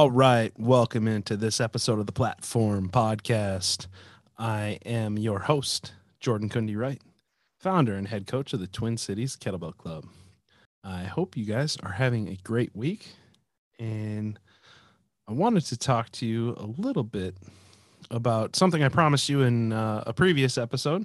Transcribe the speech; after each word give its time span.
All 0.00 0.10
right, 0.10 0.50
welcome 0.58 1.06
into 1.06 1.36
this 1.36 1.60
episode 1.60 1.98
of 1.98 2.06
the 2.06 2.12
Platform 2.12 2.88
Podcast. 2.88 3.86
I 4.38 4.78
am 4.86 5.18
your 5.18 5.40
host, 5.40 5.92
Jordan 6.20 6.48
Kundi 6.48 6.74
Wright, 6.74 7.02
founder 7.58 7.92
and 7.92 8.08
head 8.08 8.26
coach 8.26 8.54
of 8.54 8.60
the 8.60 8.66
Twin 8.66 8.96
Cities 8.96 9.36
Kettlebell 9.36 9.76
Club. 9.76 10.06
I 10.82 11.02
hope 11.02 11.36
you 11.36 11.44
guys 11.44 11.76
are 11.82 11.92
having 11.92 12.28
a 12.28 12.36
great 12.36 12.74
week, 12.74 13.08
and 13.78 14.38
I 15.28 15.32
wanted 15.32 15.66
to 15.66 15.76
talk 15.76 16.10
to 16.12 16.26
you 16.26 16.54
a 16.56 16.64
little 16.64 17.04
bit 17.04 17.36
about 18.10 18.56
something 18.56 18.82
I 18.82 18.88
promised 18.88 19.28
you 19.28 19.42
in 19.42 19.74
uh, 19.74 20.04
a 20.06 20.14
previous 20.14 20.56
episode. 20.56 21.04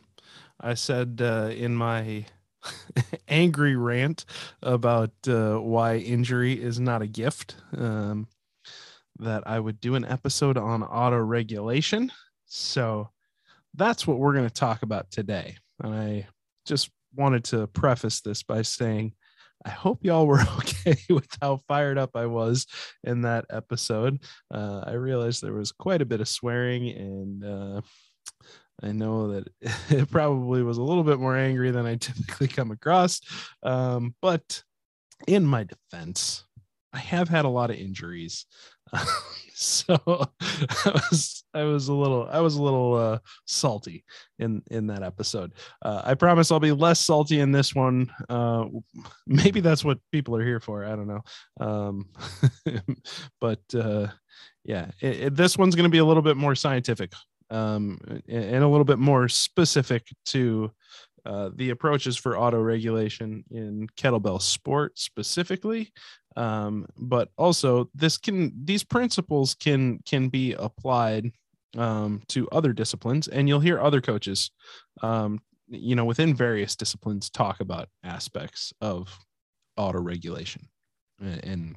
I 0.61 0.73
said 0.75 1.19
uh, 1.21 1.49
in 1.53 1.75
my 1.75 2.27
angry 3.27 3.75
rant 3.75 4.23
about 4.63 5.11
uh, 5.27 5.57
why 5.57 5.97
injury 5.97 6.53
is 6.53 6.79
not 6.79 7.01
a 7.01 7.07
gift. 7.07 7.57
Um, 7.75 8.29
that 9.19 9.43
I 9.45 9.59
would 9.59 9.79
do 9.79 9.95
an 9.95 10.05
episode 10.05 10.57
on 10.57 10.83
auto 10.83 11.17
regulation. 11.17 12.11
So 12.45 13.09
that's 13.73 14.05
what 14.05 14.17
we're 14.17 14.33
going 14.33 14.47
to 14.47 14.53
talk 14.53 14.83
about 14.83 15.11
today. 15.11 15.57
And 15.81 15.93
I 15.93 16.27
just 16.65 16.89
wanted 17.15 17.43
to 17.45 17.67
preface 17.67 18.21
this 18.21 18.43
by 18.43 18.61
saying, 18.61 19.13
I 19.65 19.69
hope 19.69 20.03
y'all 20.03 20.27
were 20.27 20.41
okay 20.57 20.97
with 21.09 21.27
how 21.41 21.61
fired 21.67 21.97
up 21.97 22.11
I 22.15 22.25
was 22.25 22.67
in 23.03 23.21
that 23.21 23.45
episode. 23.49 24.19
Uh, 24.53 24.83
I 24.85 24.93
realized 24.93 25.41
there 25.41 25.53
was 25.53 25.71
quite 25.71 26.01
a 26.01 26.05
bit 26.05 26.21
of 26.21 26.27
swearing, 26.27 26.89
and 26.89 27.43
uh, 27.43 27.81
I 28.83 28.91
know 28.91 29.33
that 29.33 29.47
it 29.89 30.11
probably 30.11 30.61
was 30.63 30.77
a 30.77 30.83
little 30.83 31.03
bit 31.03 31.19
more 31.19 31.35
angry 31.35 31.71
than 31.71 31.85
I 31.85 31.95
typically 31.95 32.47
come 32.47 32.71
across. 32.71 33.21
Um, 33.63 34.13
but 34.21 34.63
in 35.27 35.45
my 35.45 35.63
defense, 35.63 36.43
I 36.95 36.99
have 36.99 37.27
had 37.27 37.43
a 37.43 37.49
lot 37.49 37.71
of 37.71 37.75
injuries. 37.75 38.45
so 39.53 39.97
I 40.05 41.01
was 41.11 41.43
I 41.53 41.63
was 41.63 41.87
a 41.89 41.93
little 41.93 42.27
I 42.31 42.39
was 42.39 42.55
a 42.55 42.63
little 42.63 42.95
uh, 42.95 43.19
salty 43.45 44.05
in 44.39 44.61
in 44.71 44.87
that 44.87 45.03
episode. 45.03 45.51
Uh, 45.81 46.01
I 46.05 46.13
promise 46.13 46.51
I'll 46.51 46.59
be 46.59 46.71
less 46.71 47.01
salty 47.01 47.41
in 47.41 47.51
this 47.51 47.75
one. 47.75 48.09
Uh, 48.29 48.65
maybe 49.27 49.59
that's 49.59 49.83
what 49.83 49.99
people 50.11 50.37
are 50.37 50.45
here 50.45 50.61
for. 50.61 50.85
I 50.85 50.95
don't 50.95 51.07
know. 51.07 51.21
Um, 51.59 52.09
but 53.41 53.61
uh, 53.77 54.07
yeah, 54.63 54.91
it, 55.01 55.15
it, 55.21 55.35
this 55.35 55.57
one's 55.57 55.75
going 55.75 55.83
to 55.83 55.89
be 55.89 55.99
a 55.99 56.05
little 56.05 56.23
bit 56.23 56.37
more 56.37 56.55
scientific 56.55 57.11
um, 57.49 57.99
and 58.27 58.63
a 58.63 58.67
little 58.67 58.85
bit 58.85 58.99
more 58.99 59.27
specific 59.27 60.07
to 60.27 60.71
uh, 61.25 61.49
the 61.55 61.71
approaches 61.71 62.15
for 62.15 62.37
auto 62.37 62.59
regulation 62.59 63.43
in 63.49 63.87
kettlebell 63.97 64.41
sport 64.41 64.97
specifically 64.97 65.91
um, 66.35 66.85
but 66.97 67.29
also 67.37 67.89
this 67.93 68.17
can 68.17 68.51
these 68.65 68.83
principles 68.83 69.55
can 69.55 69.99
can 70.05 70.27
be 70.27 70.53
applied 70.53 71.31
um, 71.77 72.21
to 72.27 72.47
other 72.49 72.73
disciplines 72.73 73.27
and 73.27 73.47
you'll 73.47 73.59
hear 73.59 73.79
other 73.79 74.01
coaches 74.01 74.51
um, 75.01 75.39
you 75.67 75.95
know 75.95 76.05
within 76.05 76.33
various 76.33 76.75
disciplines 76.75 77.29
talk 77.29 77.59
about 77.59 77.89
aspects 78.03 78.73
of 78.81 79.17
auto 79.77 79.99
regulation 79.99 80.67
and, 81.19 81.75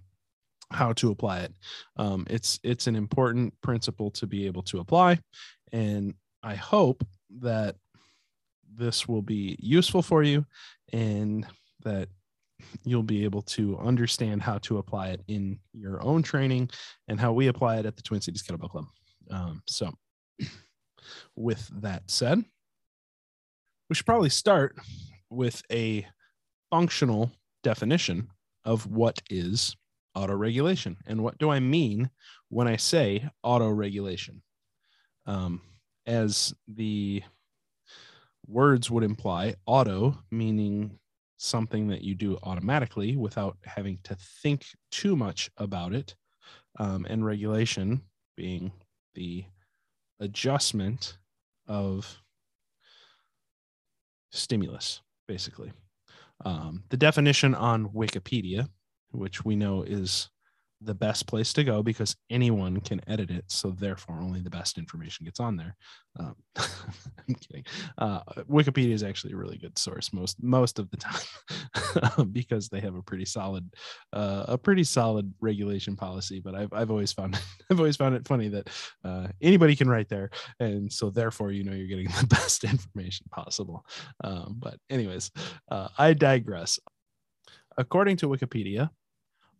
how 0.70 0.92
to 0.92 1.10
apply 1.10 1.38
it. 1.38 1.54
Um, 1.96 2.26
it's 2.28 2.60
it's 2.62 2.86
an 2.86 2.94
important 2.94 3.54
principle 3.62 4.10
to 4.10 4.26
be 4.26 4.44
able 4.44 4.62
to 4.64 4.80
apply 4.80 5.18
and 5.72 6.14
i 6.42 6.54
hope 6.54 7.06
that 7.40 7.76
this 8.74 9.08
will 9.08 9.22
be 9.22 9.56
useful 9.58 10.02
for 10.02 10.22
you 10.22 10.44
and 10.92 11.46
that 11.84 12.08
you'll 12.84 13.02
be 13.02 13.24
able 13.24 13.42
to 13.42 13.78
understand 13.78 14.42
how 14.42 14.58
to 14.58 14.78
apply 14.78 15.08
it 15.08 15.22
in 15.28 15.58
your 15.72 16.02
own 16.02 16.22
training 16.22 16.68
and 17.08 17.20
how 17.20 17.32
we 17.32 17.48
apply 17.48 17.78
it 17.78 17.86
at 17.86 17.96
the 17.96 18.02
Twin 18.02 18.20
Cities 18.20 18.42
Kettlebell 18.42 18.70
Club. 18.70 18.86
Um, 19.30 19.62
so, 19.66 19.92
with 21.36 21.68
that 21.80 22.02
said, 22.10 22.44
we 23.88 23.94
should 23.94 24.06
probably 24.06 24.30
start 24.30 24.76
with 25.30 25.62
a 25.70 26.06
functional 26.70 27.30
definition 27.62 28.28
of 28.64 28.86
what 28.86 29.20
is 29.30 29.76
auto 30.14 30.34
regulation 30.34 30.96
and 31.06 31.22
what 31.22 31.38
do 31.38 31.50
I 31.50 31.60
mean 31.60 32.10
when 32.48 32.66
I 32.68 32.76
say 32.76 33.28
auto 33.42 33.68
regulation. 33.68 34.42
Um, 35.26 35.60
as 36.06 36.54
the 36.66 37.22
words 38.46 38.90
would 38.90 39.04
imply, 39.04 39.54
auto 39.66 40.18
meaning 40.30 40.98
something 41.38 41.88
that 41.88 42.02
you 42.02 42.14
do 42.14 42.36
automatically 42.42 43.16
without 43.16 43.56
having 43.64 43.98
to 44.04 44.16
think 44.42 44.66
too 44.90 45.16
much 45.16 45.50
about 45.56 45.94
it. 45.94 46.14
Um, 46.78 47.06
and 47.08 47.24
regulation 47.24 48.02
being 48.36 48.70
the 49.14 49.44
adjustment 50.20 51.18
of 51.66 52.18
stimulus, 54.30 55.00
basically. 55.26 55.72
Um, 56.44 56.84
the 56.90 56.96
definition 56.96 57.54
on 57.54 57.88
Wikipedia, 57.88 58.68
which 59.10 59.44
we 59.44 59.56
know 59.56 59.82
is 59.82 60.28
the 60.80 60.94
best 60.94 61.26
place 61.26 61.52
to 61.52 61.64
go 61.64 61.82
because 61.82 62.16
anyone 62.30 62.80
can 62.80 63.00
edit 63.08 63.30
it. 63.30 63.44
So 63.48 63.70
therefore, 63.70 64.20
only 64.20 64.40
the 64.40 64.50
best 64.50 64.78
information 64.78 65.24
gets 65.24 65.40
on 65.40 65.56
there. 65.56 65.76
Um, 66.18 66.36
I'm 66.56 67.34
kidding. 67.34 67.64
Uh, 67.96 68.20
Wikipedia 68.48 68.92
is 68.92 69.02
actually 69.02 69.32
a 69.32 69.36
really 69.36 69.58
good 69.58 69.78
source 69.78 70.12
most 70.12 70.42
most 70.42 70.78
of 70.78 70.90
the 70.90 70.96
time 70.96 72.32
because 72.32 72.68
they 72.68 72.80
have 72.80 72.94
a 72.94 73.02
pretty 73.02 73.24
solid 73.24 73.68
uh, 74.12 74.44
a 74.48 74.58
pretty 74.58 74.84
solid 74.84 75.32
regulation 75.40 75.96
policy. 75.96 76.40
But 76.40 76.54
I've 76.54 76.72
I've 76.72 76.90
always 76.90 77.12
found 77.12 77.40
I've 77.70 77.78
always 77.78 77.96
found 77.96 78.14
it 78.14 78.26
funny 78.26 78.48
that 78.48 78.70
uh, 79.04 79.28
anybody 79.42 79.74
can 79.74 79.88
write 79.88 80.08
there, 80.08 80.30
and 80.60 80.92
so 80.92 81.10
therefore 81.10 81.52
you 81.52 81.64
know 81.64 81.72
you're 81.72 81.88
getting 81.88 82.08
the 82.20 82.26
best 82.26 82.64
information 82.64 83.26
possible. 83.30 83.84
Um, 84.22 84.56
but 84.58 84.78
anyways, 84.90 85.30
uh, 85.70 85.88
I 85.98 86.14
digress. 86.14 86.78
According 87.76 88.16
to 88.18 88.28
Wikipedia, 88.28 88.90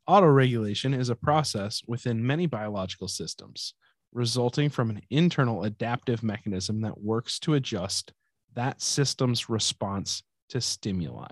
Autoregulation 0.08 0.98
is 0.98 1.10
a 1.10 1.14
process 1.14 1.82
within 1.86 2.26
many 2.26 2.46
biological 2.46 3.08
systems, 3.08 3.74
resulting 4.12 4.70
from 4.70 4.88
an 4.88 5.02
internal 5.10 5.64
adaptive 5.64 6.22
mechanism 6.22 6.80
that 6.80 7.00
works 7.00 7.38
to 7.41 7.54
adjust 7.54 8.12
that 8.54 8.80
system's 8.80 9.50
response 9.50 10.22
to 10.48 10.60
stimuli. 10.60 11.28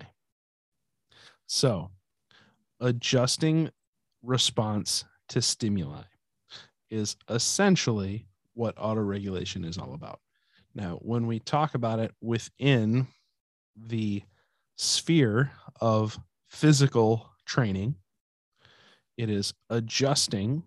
So, 1.47 1.91
adjusting 2.81 3.71
response 4.23 5.05
to 5.29 5.41
stimuli 5.41 6.03
is 6.91 7.17
essentially 7.31 8.27
what 8.55 8.77
autoregulation 8.77 9.67
is 9.67 9.79
all 9.79 9.95
about. 9.95 10.21
Now, 10.75 10.99
when 11.01 11.27
we 11.27 11.39
talk 11.39 11.75
about 11.75 11.99
it 11.99 12.13
within 12.21 13.07
the 13.75 14.23
sphere 14.77 15.51
of 15.81 16.19
physical 16.49 17.31
training, 17.47 17.95
it 19.17 19.31
is 19.31 19.55
adjusting 19.71 20.63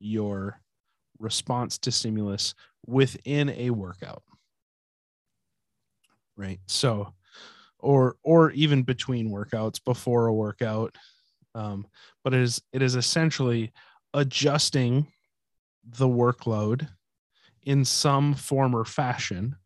your 0.00 0.60
response 1.18 1.78
to 1.78 1.92
stimulus 1.92 2.54
within 2.86 3.50
a 3.50 3.70
workout 3.70 4.22
right? 6.36 6.60
So 6.66 7.12
or 7.78 8.16
or 8.22 8.50
even 8.52 8.82
between 8.82 9.30
workouts 9.30 9.82
before 9.84 10.26
a 10.26 10.34
workout 10.34 10.96
um, 11.54 11.86
but 12.22 12.34
it 12.34 12.40
is 12.40 12.62
it 12.72 12.82
is 12.82 12.96
essentially 12.96 13.72
adjusting 14.12 15.06
the 15.84 16.08
workload 16.08 16.88
in 17.62 17.84
some 17.84 18.34
form 18.34 18.74
or 18.74 18.84
fashion 18.84 19.56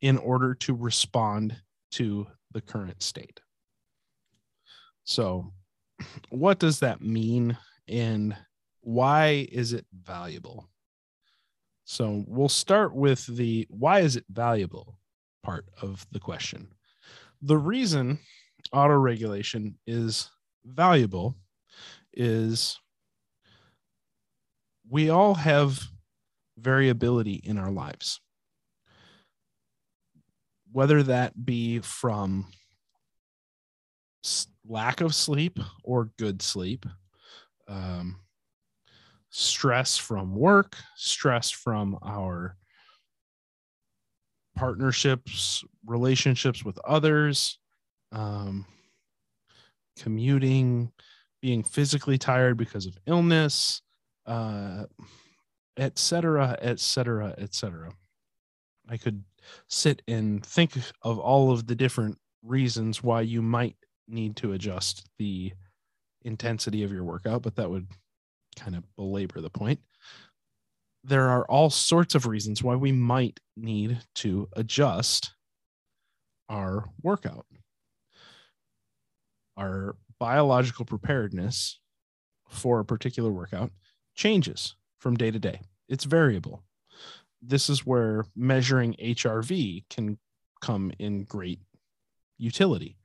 in 0.00 0.18
order 0.18 0.54
to 0.54 0.74
respond 0.74 1.56
to 1.92 2.26
the 2.52 2.60
current 2.60 3.02
state. 3.02 3.40
So 5.04 5.52
what 6.30 6.58
does 6.58 6.80
that 6.80 7.00
mean 7.00 7.56
and 7.88 8.36
why 8.80 9.46
is 9.50 9.72
it 9.72 9.86
valuable? 9.92 10.68
So 11.84 12.24
we'll 12.26 12.48
start 12.48 12.94
with 12.94 13.26
the 13.26 13.66
why 13.70 14.00
is 14.00 14.16
it 14.16 14.24
valuable 14.30 14.98
part 15.42 15.66
of 15.80 16.06
the 16.12 16.20
question. 16.20 16.68
The 17.42 17.56
reason 17.56 18.18
auto 18.72 18.94
regulation 18.94 19.76
is 19.86 20.30
valuable 20.64 21.36
is 22.12 22.78
we 24.88 25.10
all 25.10 25.34
have 25.34 25.82
variability 26.58 27.34
in 27.34 27.58
our 27.58 27.70
lives. 27.70 28.20
Whether 30.70 31.02
that 31.04 31.44
be 31.44 31.80
from 31.80 32.46
lack 34.66 35.00
of 35.00 35.14
sleep 35.14 35.58
or 35.82 36.10
good 36.18 36.42
sleep, 36.42 36.86
um, 37.68 38.16
stress 39.30 39.96
from 39.96 40.34
work, 40.34 40.76
stress 40.96 41.50
from 41.50 41.98
our 42.02 42.56
partnerships, 44.56 45.64
relationships 45.86 46.64
with 46.64 46.78
others, 46.84 47.58
um, 48.12 48.66
commuting, 49.98 50.92
being 51.40 51.62
physically 51.62 52.18
tired 52.18 52.56
because 52.56 52.86
of 52.86 52.96
illness, 53.06 53.82
uh, 54.26 54.84
et 55.76 55.98
cetera, 55.98 56.56
et 56.60 56.78
cetera, 56.78 57.34
et 57.38 57.54
cetera. 57.54 57.90
I 58.88 58.96
could 58.96 59.24
sit 59.68 60.02
and 60.06 60.44
think 60.44 60.76
of 61.02 61.18
all 61.18 61.50
of 61.50 61.66
the 61.66 61.74
different 61.74 62.18
reasons 62.42 63.02
why 63.02 63.22
you 63.22 63.40
might 63.42 63.76
need 64.08 64.36
to 64.36 64.52
adjust 64.52 65.08
the 65.18 65.52
intensity 66.22 66.82
of 66.82 66.92
your 66.92 67.04
workout, 67.04 67.42
but 67.42 67.56
that 67.56 67.70
would 67.70 67.86
kind 68.56 68.76
of 68.76 68.84
belabor 68.96 69.40
the 69.40 69.50
point. 69.50 69.80
There 71.04 71.28
are 71.28 71.44
all 71.46 71.70
sorts 71.70 72.14
of 72.14 72.26
reasons 72.26 72.62
why 72.62 72.76
we 72.76 72.92
might 72.92 73.40
need 73.56 73.98
to 74.16 74.48
adjust 74.54 75.34
our 76.48 76.84
workout. 77.02 77.46
Our 79.56 79.96
biological 80.18 80.84
preparedness 80.84 81.80
for 82.48 82.80
a 82.80 82.84
particular 82.84 83.30
workout 83.30 83.70
changes 84.14 84.76
from 85.00 85.16
day 85.16 85.30
to 85.30 85.38
day, 85.38 85.60
it's 85.88 86.04
variable. 86.04 86.62
This 87.40 87.68
is 87.68 87.84
where 87.84 88.24
measuring 88.36 88.94
HRV 89.02 89.84
can 89.90 90.18
come 90.60 90.92
in 90.98 91.24
great 91.24 91.58
utility. 92.38 92.96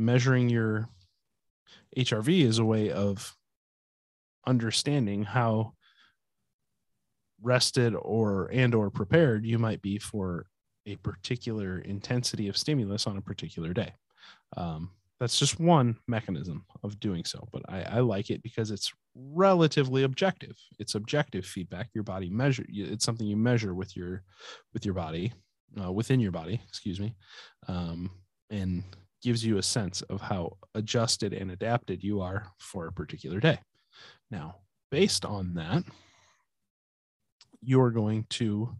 Measuring 0.00 0.48
your 0.48 0.88
HRV 1.94 2.42
is 2.46 2.58
a 2.58 2.64
way 2.64 2.90
of 2.90 3.36
understanding 4.46 5.24
how 5.24 5.74
rested 7.42 7.94
or 7.94 8.48
and 8.50 8.74
or 8.74 8.88
prepared 8.88 9.44
you 9.44 9.58
might 9.58 9.82
be 9.82 9.98
for 9.98 10.46
a 10.86 10.96
particular 10.96 11.80
intensity 11.80 12.48
of 12.48 12.56
stimulus 12.56 13.06
on 13.06 13.18
a 13.18 13.22
particular 13.22 13.74
day. 13.74 13.92
Um, 14.56 14.90
that's 15.18 15.38
just 15.38 15.60
one 15.60 15.96
mechanism 16.08 16.64
of 16.82 16.98
doing 16.98 17.26
so, 17.26 17.46
but 17.52 17.60
I, 17.68 17.82
I, 17.82 18.00
like 18.00 18.30
it 18.30 18.42
because 18.42 18.70
it's 18.70 18.90
relatively 19.14 20.04
objective. 20.04 20.56
It's 20.78 20.94
objective 20.94 21.44
feedback. 21.44 21.90
Your 21.92 22.04
body 22.04 22.30
measure. 22.30 22.64
It's 22.70 23.04
something 23.04 23.26
you 23.26 23.36
measure 23.36 23.74
with 23.74 23.94
your 23.94 24.22
with 24.72 24.86
your 24.86 24.94
body, 24.94 25.34
uh, 25.78 25.92
within 25.92 26.20
your 26.20 26.32
body. 26.32 26.58
Excuse 26.66 26.98
me, 26.98 27.14
um, 27.68 28.10
and 28.48 28.82
gives 29.22 29.44
you 29.44 29.58
a 29.58 29.62
sense 29.62 30.02
of 30.02 30.20
how 30.20 30.56
adjusted 30.74 31.32
and 31.32 31.50
adapted 31.50 32.02
you 32.02 32.20
are 32.20 32.46
for 32.58 32.86
a 32.86 32.92
particular 32.92 33.40
day. 33.40 33.58
Now, 34.30 34.56
based 34.90 35.24
on 35.24 35.54
that, 35.54 35.84
you're 37.60 37.90
going 37.90 38.26
to 38.30 38.74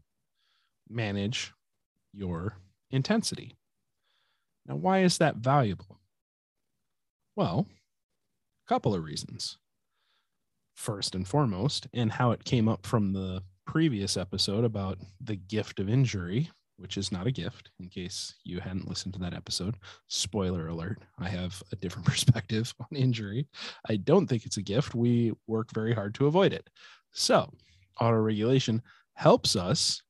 manage 0.89 1.53
your 2.13 2.57
intensity. 2.91 3.57
Now, 4.67 4.77
why 4.77 5.03
is 5.03 5.19
that 5.19 5.37
valuable? 5.37 5.99
Well, 7.37 7.67
a 8.67 8.69
couple 8.69 8.95
of 8.95 9.05
reasons. 9.05 9.59
First 10.75 11.15
and 11.15 11.29
foremost, 11.29 11.87
and 11.93 12.13
how 12.13 12.31
it 12.31 12.45
came 12.45 12.69
up 12.69 12.87
from 12.87 13.13
the 13.13 13.43
previous 13.67 14.17
episode 14.17 14.65
about 14.65 14.99
the 15.21 15.37
gift 15.37 15.79
of 15.79 15.89
injury, 15.89 16.51
which 16.81 16.97
is 16.97 17.13
not 17.13 17.27
a 17.27 17.31
gift, 17.31 17.71
in 17.79 17.89
case 17.89 18.35
you 18.43 18.59
hadn't 18.59 18.89
listened 18.89 19.13
to 19.15 19.21
that 19.21 19.35
episode. 19.35 19.77
Spoiler 20.09 20.69
alert, 20.69 20.99
I 21.19 21.29
have 21.29 21.63
a 21.73 21.77
different 21.77 22.07
perspective 22.07 22.75
on 22.81 22.97
injury. 22.97 23.47
I 23.89 23.97
don't 23.97 24.27
think 24.27 24.47
it's 24.47 24.57
a 24.57 24.63
gift. 24.63 24.95
We 24.95 25.33
work 25.47 25.71
very 25.73 25.95
hard 25.95 26.15
to 26.15 26.27
avoid 26.27 26.53
it. 26.53 26.69
So, 27.13 27.53
auto 28.01 28.17
regulation 28.17 28.83
helps 29.15 29.57
us 29.57 30.03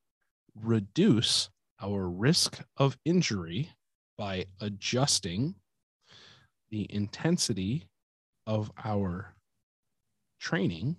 reduce 0.55 1.49
our 1.81 2.09
risk 2.09 2.63
of 2.77 2.97
injury 3.05 3.69
by 4.17 4.45
adjusting 4.61 5.55
the 6.69 6.87
intensity 6.93 7.87
of 8.47 8.71
our 8.83 9.35
training 10.39 10.97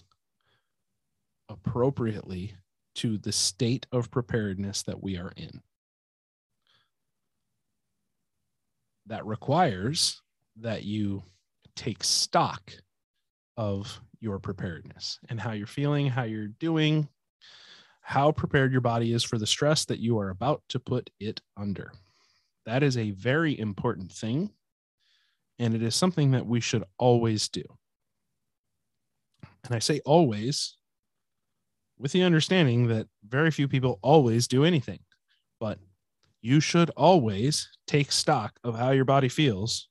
appropriately 1.48 2.54
to 2.96 3.18
the 3.18 3.32
state 3.32 3.86
of 3.92 4.10
preparedness 4.10 4.82
that 4.82 5.02
we 5.02 5.16
are 5.16 5.32
in. 5.36 5.62
That 9.06 9.26
requires 9.26 10.20
that 10.56 10.84
you 10.84 11.22
take 11.74 12.04
stock 12.04 12.72
of 13.56 14.00
your 14.20 14.38
preparedness 14.38 15.18
and 15.28 15.40
how 15.40 15.52
you're 15.52 15.66
feeling, 15.66 16.06
how 16.06 16.22
you're 16.22 16.48
doing, 16.48 17.08
how 18.02 18.32
prepared 18.32 18.72
your 18.72 18.80
body 18.80 19.12
is 19.12 19.22
for 19.22 19.38
the 19.38 19.46
stress 19.46 19.84
that 19.86 19.98
you 19.98 20.18
are 20.18 20.30
about 20.30 20.62
to 20.68 20.78
put 20.78 21.10
it 21.18 21.40
under. 21.56 21.92
That 22.66 22.82
is 22.82 22.96
a 22.96 23.10
very 23.12 23.58
important 23.58 24.12
thing. 24.12 24.50
And 25.58 25.74
it 25.74 25.82
is 25.82 25.94
something 25.94 26.32
that 26.32 26.46
we 26.46 26.60
should 26.60 26.84
always 26.98 27.48
do. 27.48 27.62
And 29.64 29.74
I 29.74 29.78
say 29.78 30.00
always 30.04 30.76
with 32.02 32.10
the 32.10 32.25
understanding 32.25 32.88
that 32.88 33.06
very 33.28 33.52
few 33.52 33.69
people 33.69 34.00
always 34.02 34.49
do 34.49 34.64
anything, 34.64 34.99
but 35.60 35.78
you 36.40 36.58
should 36.58 36.90
always 36.96 37.70
take 37.87 38.10
stock 38.10 38.58
of 38.64 38.76
how 38.76 38.90
your 38.90 39.04
body 39.04 39.28
feels 39.28 39.88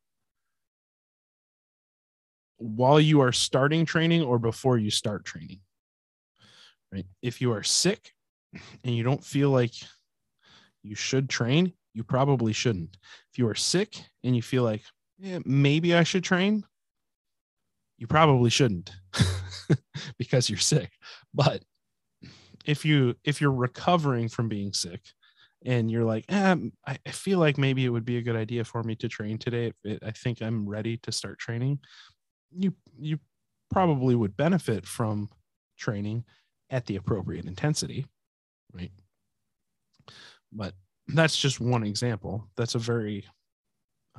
while 2.58 3.00
you 3.00 3.22
are 3.22 3.32
starting 3.32 3.86
training 3.86 4.22
or 4.22 4.38
before 4.38 4.78
you 4.78 4.92
start 4.92 5.24
training. 5.24 5.62
Right? 6.92 7.06
If 7.22 7.40
you 7.40 7.54
are 7.54 7.64
sick 7.64 8.12
and 8.84 8.94
you 8.94 9.04
don't 9.04 9.24
feel 9.24 9.50
like 9.50 9.74
you 10.84 10.96
should 10.96 11.30
train, 11.30 11.72
you 11.94 12.04
probably 12.04 12.52
shouldn't. 12.52 12.98
If 13.32 13.40
you 13.40 13.48
are 13.48 13.56
sick 13.56 13.96
and 14.22 14.36
you 14.36 14.42
feel 14.42 14.64
like 14.64 14.82
yeah, 15.18 15.40
maybe 15.46 15.96
I 15.96 16.04
should 16.04 16.26
train, 16.26 16.66
you 17.98 18.08
probably 18.08 18.50
shouldn't 18.50 18.92
because 20.18 20.50
you're 20.50 20.60
sick. 20.60 20.92
But 21.34 21.64
if 22.66 22.86
you 22.86 23.16
if 23.24 23.42
you're 23.42 23.52
recovering 23.52 24.30
from 24.30 24.48
being 24.48 24.74
sick 24.74 25.02
and 25.66 25.92
you're 25.92 26.06
like 26.06 26.26
eh, 26.30 26.56
I, 26.88 26.98
feel 27.12 27.40
like 27.40 27.58
maybe 27.58 27.86
it 27.86 27.90
would 27.90 28.06
be 28.06 28.18
a 28.18 28.22
good 28.22 28.36
idea 28.36 28.64
for 28.64 28.84
me 28.84 28.96
to 28.96 29.08
train 29.08 29.38
today. 29.38 29.74
I 30.04 30.12
think 30.12 30.42
i'm 30.42 30.68
ready 30.68 30.98
to 30.98 31.12
start 31.12 31.40
training 31.40 31.80
you 32.56 32.74
you 33.00 33.20
probably 33.70 34.16
would 34.16 34.36
benefit 34.36 34.86
from 34.86 35.30
training 35.78 36.26
at 36.70 36.86
the 36.86 36.96
appropriate 36.96 37.46
intensity 37.46 38.06
right? 38.74 38.92
But 40.52 40.74
that's 41.08 41.38
just 41.38 41.60
one 41.60 41.84
example. 41.84 42.48
That's 42.56 42.76
a 42.76 42.80
very 42.80 43.26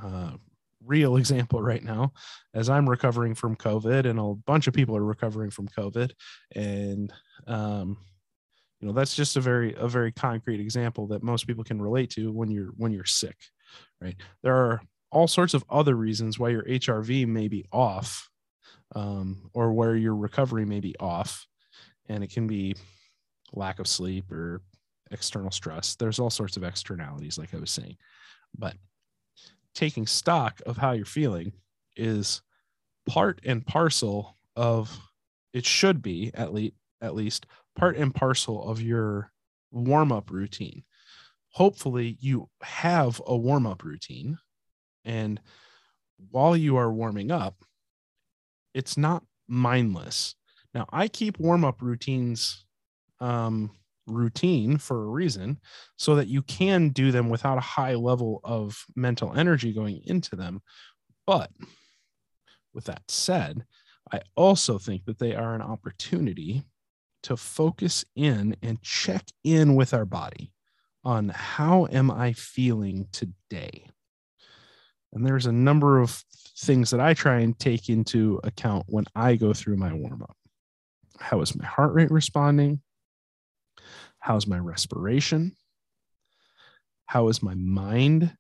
uh, 0.02 0.32
real 0.84 1.16
example 1.22 1.62
right 1.62 1.82
now. 1.82 2.12
As 2.54 2.68
i'm 2.68 2.88
recovering 2.88 3.34
from 3.34 3.56
covid 3.56 4.06
and 4.06 4.18
a 4.18 4.34
bunch 4.46 4.66
of 4.66 4.74
people 4.74 4.96
are 4.96 5.04
recovering 5.04 5.50
from 5.50 5.68
covid 5.68 6.12
and 6.54 7.12
um, 7.46 7.96
you 8.82 8.88
know 8.88 8.92
that's 8.92 9.14
just 9.14 9.36
a 9.36 9.40
very 9.40 9.74
a 9.78 9.88
very 9.88 10.12
concrete 10.12 10.60
example 10.60 11.06
that 11.06 11.22
most 11.22 11.46
people 11.46 11.64
can 11.64 11.80
relate 11.80 12.10
to 12.10 12.30
when 12.30 12.50
you're 12.50 12.72
when 12.76 12.92
you're 12.92 13.06
sick 13.06 13.36
right? 14.00 14.16
There 14.42 14.54
are 14.54 14.82
all 15.10 15.28
sorts 15.28 15.54
of 15.54 15.64
other 15.68 15.94
reasons 15.94 16.38
why 16.38 16.50
your 16.50 16.62
hrv 16.62 17.26
may 17.26 17.48
be 17.48 17.64
off 17.72 18.28
um, 18.94 19.50
or 19.54 19.72
where 19.72 19.96
your 19.96 20.14
recovery 20.14 20.64
may 20.64 20.80
be 20.80 20.94
off 20.98 21.46
and 22.08 22.24
it 22.24 22.30
can 22.30 22.46
be 22.46 22.74
lack 23.52 23.78
of 23.78 23.86
sleep 23.86 24.30
or 24.32 24.62
external 25.10 25.50
stress. 25.50 25.94
There's 25.94 26.18
all 26.18 26.30
sorts 26.30 26.56
of 26.56 26.64
externalities 26.64 27.38
like 27.38 27.54
i 27.54 27.58
was 27.58 27.70
saying. 27.70 27.96
But 28.56 28.74
taking 29.74 30.06
stock 30.06 30.60
of 30.66 30.76
how 30.76 30.92
you're 30.92 31.04
feeling 31.04 31.52
is 31.96 32.42
part 33.06 33.40
and 33.44 33.66
parcel 33.66 34.36
of 34.56 34.98
it 35.52 35.66
should 35.66 36.02
be 36.02 36.30
at 36.34 36.52
least 36.52 36.74
at 37.00 37.14
least 37.14 37.46
part 37.76 37.96
and 37.96 38.14
parcel 38.14 38.68
of 38.68 38.80
your 38.80 39.32
warm 39.70 40.12
up 40.12 40.30
routine. 40.30 40.84
Hopefully, 41.50 42.16
you 42.20 42.48
have 42.62 43.20
a 43.26 43.36
warm 43.36 43.66
up 43.66 43.84
routine. 43.84 44.38
And 45.04 45.40
while 46.30 46.56
you 46.56 46.76
are 46.76 46.92
warming 46.92 47.30
up, 47.30 47.56
it's 48.74 48.96
not 48.96 49.24
mindless. 49.48 50.34
Now, 50.74 50.86
I 50.90 51.08
keep 51.08 51.38
warm 51.38 51.64
up 51.64 51.82
routines 51.82 52.64
um, 53.20 53.70
routine 54.06 54.78
for 54.78 55.04
a 55.04 55.08
reason 55.08 55.58
so 55.96 56.16
that 56.16 56.28
you 56.28 56.42
can 56.42 56.88
do 56.88 57.12
them 57.12 57.28
without 57.28 57.58
a 57.58 57.62
high 57.62 57.94
level 57.94 58.40
of 58.44 58.84
mental 58.96 59.32
energy 59.34 59.72
going 59.72 60.02
into 60.06 60.36
them. 60.36 60.60
But 61.26 61.50
with 62.74 62.84
that 62.86 63.02
said, 63.08 63.64
I 64.10 64.22
also 64.34 64.78
think 64.78 65.04
that 65.04 65.18
they 65.18 65.34
are 65.34 65.54
an 65.54 65.62
opportunity 65.62 66.64
to 67.22 67.36
focus 67.36 68.04
in 68.16 68.56
and 68.62 68.82
check 68.82 69.24
in 69.44 69.74
with 69.74 69.94
our 69.94 70.04
body 70.04 70.52
on 71.04 71.30
how 71.30 71.86
am 71.90 72.10
I 72.10 72.32
feeling 72.32 73.08
today? 73.12 73.86
And 75.12 75.26
there's 75.26 75.46
a 75.46 75.52
number 75.52 76.00
of 76.00 76.24
things 76.58 76.90
that 76.90 77.00
I 77.00 77.14
try 77.14 77.40
and 77.40 77.58
take 77.58 77.88
into 77.88 78.40
account 78.44 78.84
when 78.88 79.04
I 79.14 79.36
go 79.36 79.52
through 79.52 79.76
my 79.76 79.92
warm 79.92 80.22
up. 80.22 80.36
How 81.18 81.40
is 81.40 81.56
my 81.56 81.66
heart 81.66 81.92
rate 81.92 82.10
responding? 82.10 82.80
How's 84.18 84.46
my 84.46 84.58
respiration? 84.58 85.56
How 87.06 87.28
is 87.28 87.42
my 87.42 87.54
mind? 87.54 88.36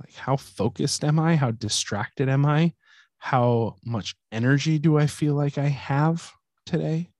Like, 0.00 0.14
how 0.14 0.36
focused 0.36 1.04
am 1.04 1.18
I? 1.18 1.36
How 1.36 1.52
distracted 1.52 2.28
am 2.28 2.44
I? 2.44 2.72
How 3.18 3.76
much 3.84 4.14
energy 4.32 4.78
do 4.78 4.98
I 4.98 5.06
feel 5.06 5.34
like 5.34 5.58
I 5.58 5.68
have 5.68 6.32
today? 6.64 7.10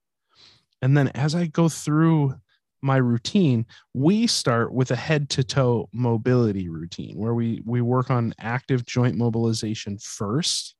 And 0.81 0.95
then 0.95 1.09
as 1.09 1.35
I 1.35 1.47
go 1.47 1.69
through 1.69 2.35
my 2.81 2.97
routine, 2.97 3.65
we 3.93 4.27
start 4.27 4.71
with 4.71 4.91
a 4.91 4.95
head 4.95 5.29
to 5.31 5.43
toe 5.43 5.89
mobility 5.93 6.69
routine 6.69 7.17
where 7.17 7.33
we 7.33 7.61
we 7.65 7.81
work 7.81 8.11
on 8.11 8.33
active 8.39 8.85
joint 8.85 9.15
mobilization 9.15 9.97
first. 9.97 10.75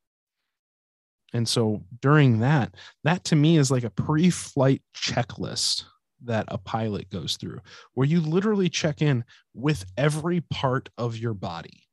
And 1.33 1.47
so 1.47 1.83
during 2.01 2.39
that, 2.39 2.75
that 3.03 3.23
to 3.25 3.35
me 3.35 3.57
is 3.57 3.69
like 3.69 3.83
a 3.83 3.89
pre-flight 3.89 4.81
checklist 4.95 5.83
that 6.23 6.45
a 6.47 6.57
pilot 6.57 7.09
goes 7.09 7.37
through 7.37 7.59
where 7.93 8.07
you 8.07 8.21
literally 8.21 8.69
check 8.69 9.01
in 9.01 9.23
with 9.53 9.85
every 9.97 10.41
part 10.41 10.89
of 10.97 11.17
your 11.17 11.33
body 11.33 11.87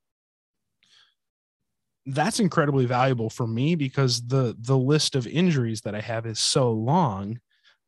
that's 2.06 2.40
incredibly 2.40 2.86
valuable 2.86 3.30
for 3.30 3.46
me 3.46 3.74
because 3.74 4.26
the 4.26 4.54
the 4.60 4.76
list 4.76 5.14
of 5.14 5.26
injuries 5.26 5.80
that 5.82 5.94
I 5.94 6.00
have 6.00 6.26
is 6.26 6.38
so 6.38 6.70
long 6.70 7.38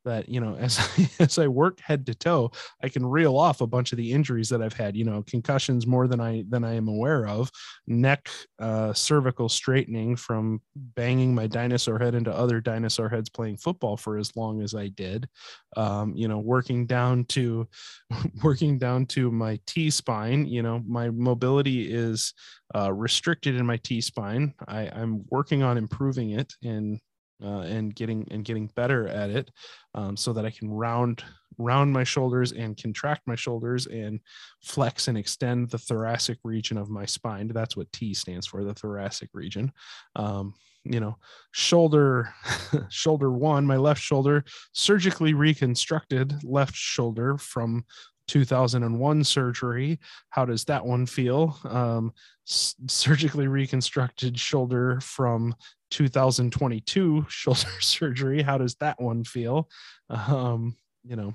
that 0.07 0.27
you 0.29 0.39
know 0.39 0.55
as 0.59 0.79
I, 0.79 1.09
as 1.19 1.37
I 1.37 1.47
work 1.47 1.79
head 1.81 2.05
to 2.07 2.15
toe 2.15 2.51
I 2.81 2.89
can 2.89 3.05
reel 3.05 3.37
off 3.37 3.61
a 3.61 3.67
bunch 3.67 3.91
of 3.91 3.97
the 3.97 4.11
injuries 4.11 4.49
that 4.49 4.61
I've 4.61 4.73
had 4.73 4.95
you 4.95 5.03
know 5.03 5.23
concussions 5.27 5.85
more 5.85 6.07
than 6.07 6.19
I 6.19 6.43
than 6.49 6.63
I 6.63 6.73
am 6.73 6.87
aware 6.87 7.27
of 7.27 7.51
neck 7.85 8.29
uh, 8.59 8.93
cervical 8.93 9.49
straightening 9.49 10.15
from 10.15 10.61
banging 10.75 11.35
my 11.35 11.47
dinosaur 11.47 11.99
head 11.99 12.15
into 12.15 12.31
other 12.31 12.59
dinosaur 12.59 13.09
heads 13.09 13.29
playing 13.29 13.57
football 13.57 13.97
for 13.97 14.17
as 14.17 14.35
long 14.35 14.61
as 14.61 14.73
I 14.73 14.87
did 14.87 15.27
um, 15.75 16.13
you 16.15 16.27
know 16.27 16.39
working 16.39 16.85
down 16.87 17.25
to 17.25 17.67
working 18.43 18.77
down 18.79 19.05
to 19.07 19.31
my 19.31 19.59
T 19.67 19.89
spine 19.89 20.45
you 20.45 20.63
know 20.63 20.81
my 20.87 21.09
mobility 21.09 21.93
is 21.93 22.33
uh, 22.75 22.91
restricted 22.91 23.55
in 23.55 23.65
my 23.65 23.77
T 23.77 24.01
spine 24.01 24.53
I'm 24.67 25.25
working 25.29 25.63
on 25.63 25.77
improving 25.77 26.31
it 26.31 26.53
and 26.63 26.99
uh, 27.43 27.61
and 27.61 27.93
getting 27.93 28.27
and 28.31 28.45
getting 28.45 28.67
better 28.75 29.07
at 29.07 29.29
it 29.29 29.51
um, 29.93 30.17
so 30.17 30.33
that 30.33 30.45
I 30.45 30.51
can 30.51 30.69
round 30.69 31.23
round 31.57 31.91
my 31.91 32.03
shoulders 32.03 32.51
and 32.51 32.77
contract 32.77 33.21
my 33.25 33.35
shoulders 33.35 33.87
and 33.87 34.19
flex 34.61 35.07
and 35.07 35.17
extend 35.17 35.69
the 35.69 35.77
thoracic 35.77 36.37
region 36.43 36.77
of 36.77 36.89
my 36.89 37.05
spine. 37.05 37.47
That's 37.47 37.75
what 37.75 37.91
T 37.91 38.13
stands 38.13 38.47
for, 38.47 38.63
the 38.63 38.73
thoracic 38.73 39.29
region. 39.33 39.71
Um, 40.15 40.53
you 40.83 40.99
know, 40.99 41.17
shoulder, 41.51 42.33
shoulder 42.89 43.31
one, 43.31 43.65
my 43.65 43.77
left 43.77 44.01
shoulder, 44.01 44.45
surgically 44.73 45.33
reconstructed 45.33 46.33
left 46.43 46.75
shoulder 46.75 47.37
from 47.37 47.83
2001 48.27 49.23
surgery. 49.23 49.99
How 50.29 50.45
does 50.45 50.65
that 50.65 50.85
one 50.85 51.05
feel? 51.05 51.57
Um, 51.63 52.13
s- 52.47 52.75
surgically 52.87 53.47
reconstructed 53.47 54.37
shoulder 54.39 54.99
from 55.01 55.55
2022 55.91 57.25
shoulder 57.29 57.69
surgery. 57.79 58.41
How 58.41 58.57
does 58.57 58.75
that 58.75 59.01
one 59.01 59.23
feel? 59.23 59.69
Um, 60.09 60.75
you 61.03 61.15
know, 61.15 61.33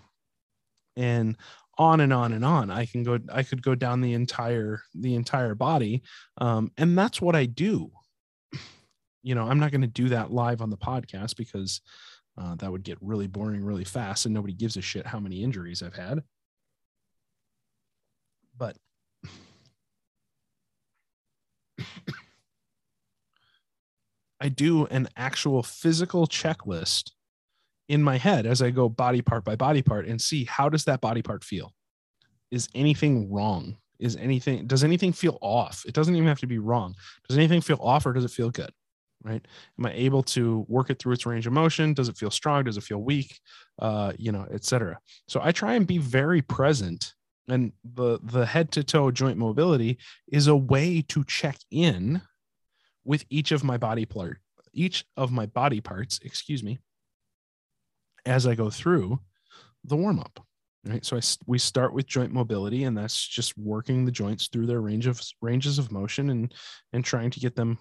and 0.97 1.37
on 1.79 2.01
and 2.01 2.13
on 2.13 2.33
and 2.33 2.45
on. 2.45 2.71
I 2.71 2.87
can 2.87 3.03
go, 3.03 3.19
I 3.33 3.43
could 3.43 3.63
go 3.63 3.75
down 3.75 4.01
the 4.01 4.13
entire, 4.15 4.83
the 4.95 5.15
entire 5.15 5.55
body. 5.55 6.03
Um, 6.39 6.71
and 6.77 6.97
that's 6.97 7.21
what 7.21 7.37
I 7.37 7.47
do. 7.47 7.91
You 9.25 9.37
know, 9.37 9.47
I'm 9.47 9.61
not 9.61 9.71
going 9.71 9.83
to 9.83 9.87
do 9.87 10.09
that 10.09 10.33
live 10.33 10.61
on 10.61 10.71
the 10.71 10.77
podcast 10.77 11.37
because 11.37 11.81
uh, 12.37 12.57
that 12.57 12.73
would 12.73 12.83
get 12.83 12.99
really 13.01 13.29
boring 13.29 13.65
really 13.65 13.85
fast 13.85 14.27
and 14.27 14.35
nobody 14.35 14.53
gives 14.53 14.77
a 14.77 14.81
shit 14.83 15.07
how 15.07 15.21
many 15.21 15.45
injuries 15.45 15.81
I've 15.81 15.95
had. 15.95 16.25
But 18.63 18.77
I 24.41 24.49
do 24.49 24.87
an 24.87 25.09
actual 25.17 25.65
physical 25.65 26.29
checklist 26.29 27.11
in 27.89 28.05
my 28.05 28.19
head 28.19 28.47
as 28.47 28.63
I 28.63 28.71
go 28.71 28.89
body 28.89 29.21
part 29.21 29.45
by 29.45 29.57
body 29.57 29.83
part 29.83 30.07
and 30.07 30.21
see 30.21 30.45
how 30.45 30.69
does 30.69 30.85
that 30.85 31.01
body 31.01 31.23
part 31.23 31.43
feel? 31.43 31.73
Is 32.53 32.69
anything 32.73 33.33
wrong? 33.33 33.79
Is 33.99 34.15
anything 34.15 34.69
does 34.69 34.85
anything 34.85 35.13
feel 35.13 35.39
off? 35.41 35.83
It 35.85 35.95
doesn't 35.95 36.15
even 36.15 36.29
have 36.29 36.41
to 36.41 36.47
be 36.47 36.61
wrong. 36.61 36.95
Does 37.29 37.39
anything 37.39 37.63
feel 37.63 37.79
off 37.81 38.07
or 38.07 38.13
does 38.13 38.25
it 38.25 38.31
feel 38.31 38.51
good? 38.51 38.71
Right? 39.25 39.45
Am 39.77 39.87
I 39.87 39.93
able 39.93 40.23
to 40.25 40.65
work 40.69 40.89
it 40.89 41.01
through 41.01 41.15
its 41.15 41.27
range 41.27 41.49
of 41.49 41.53
motion? 41.53 41.95
Does 41.95 42.09
it 42.09 42.17
feel 42.17 42.31
strong? 42.31 42.63
Does 42.63 42.77
it 42.77 42.85
feel 42.85 42.99
weak? 42.99 43.41
Uh, 43.81 44.13
you 44.19 44.31
know, 44.31 44.47
etc. 44.53 45.01
So 45.27 45.41
I 45.43 45.51
try 45.51 45.75
and 45.75 45.85
be 45.85 45.99
very 45.99 46.43
present 46.43 47.15
and 47.49 47.73
the 47.85 48.19
the 48.23 48.47
head 48.47 48.71
to 48.73 48.85
toe 48.85 49.11
joint 49.11 49.39
mobility 49.39 49.99
is 50.29 50.47
a 50.47 50.57
way 50.57 51.03
to 51.03 51.25
check 51.25 51.57
in 51.71 52.23
with 53.05 53.25
each 53.31 53.53
of 53.53 53.65
my 53.65 53.77
body 53.77 54.07
part 54.07 54.39
each 54.73 55.05
of 55.17 55.31
my 55.33 55.47
body 55.47 55.81
parts 55.81 56.21
excuse 56.23 56.63
me 56.63 56.79
as 58.25 58.47
i 58.47 58.55
go 58.55 58.71
through 58.71 59.19
the 59.85 59.97
warm 59.97 60.19
up 60.19 60.41
right? 60.85 61.05
So 61.05 61.17
I, 61.17 61.21
we 61.47 61.59
start 61.59 61.93
with 61.93 62.07
joint 62.07 62.33
mobility 62.33 62.85
and 62.85 62.97
that's 62.97 63.27
just 63.27 63.57
working 63.57 64.05
the 64.05 64.13
joints 64.13 64.49
through 64.49 64.67
their 64.67 64.81
range 64.81 65.07
of 65.07 65.21
ranges 65.41 65.79
of 65.79 65.93
motion 65.93 66.31
and 66.31 66.53
and 66.93 67.05
trying 67.05 67.31
to 67.31 67.41
get 67.41 67.55
them 67.55 67.79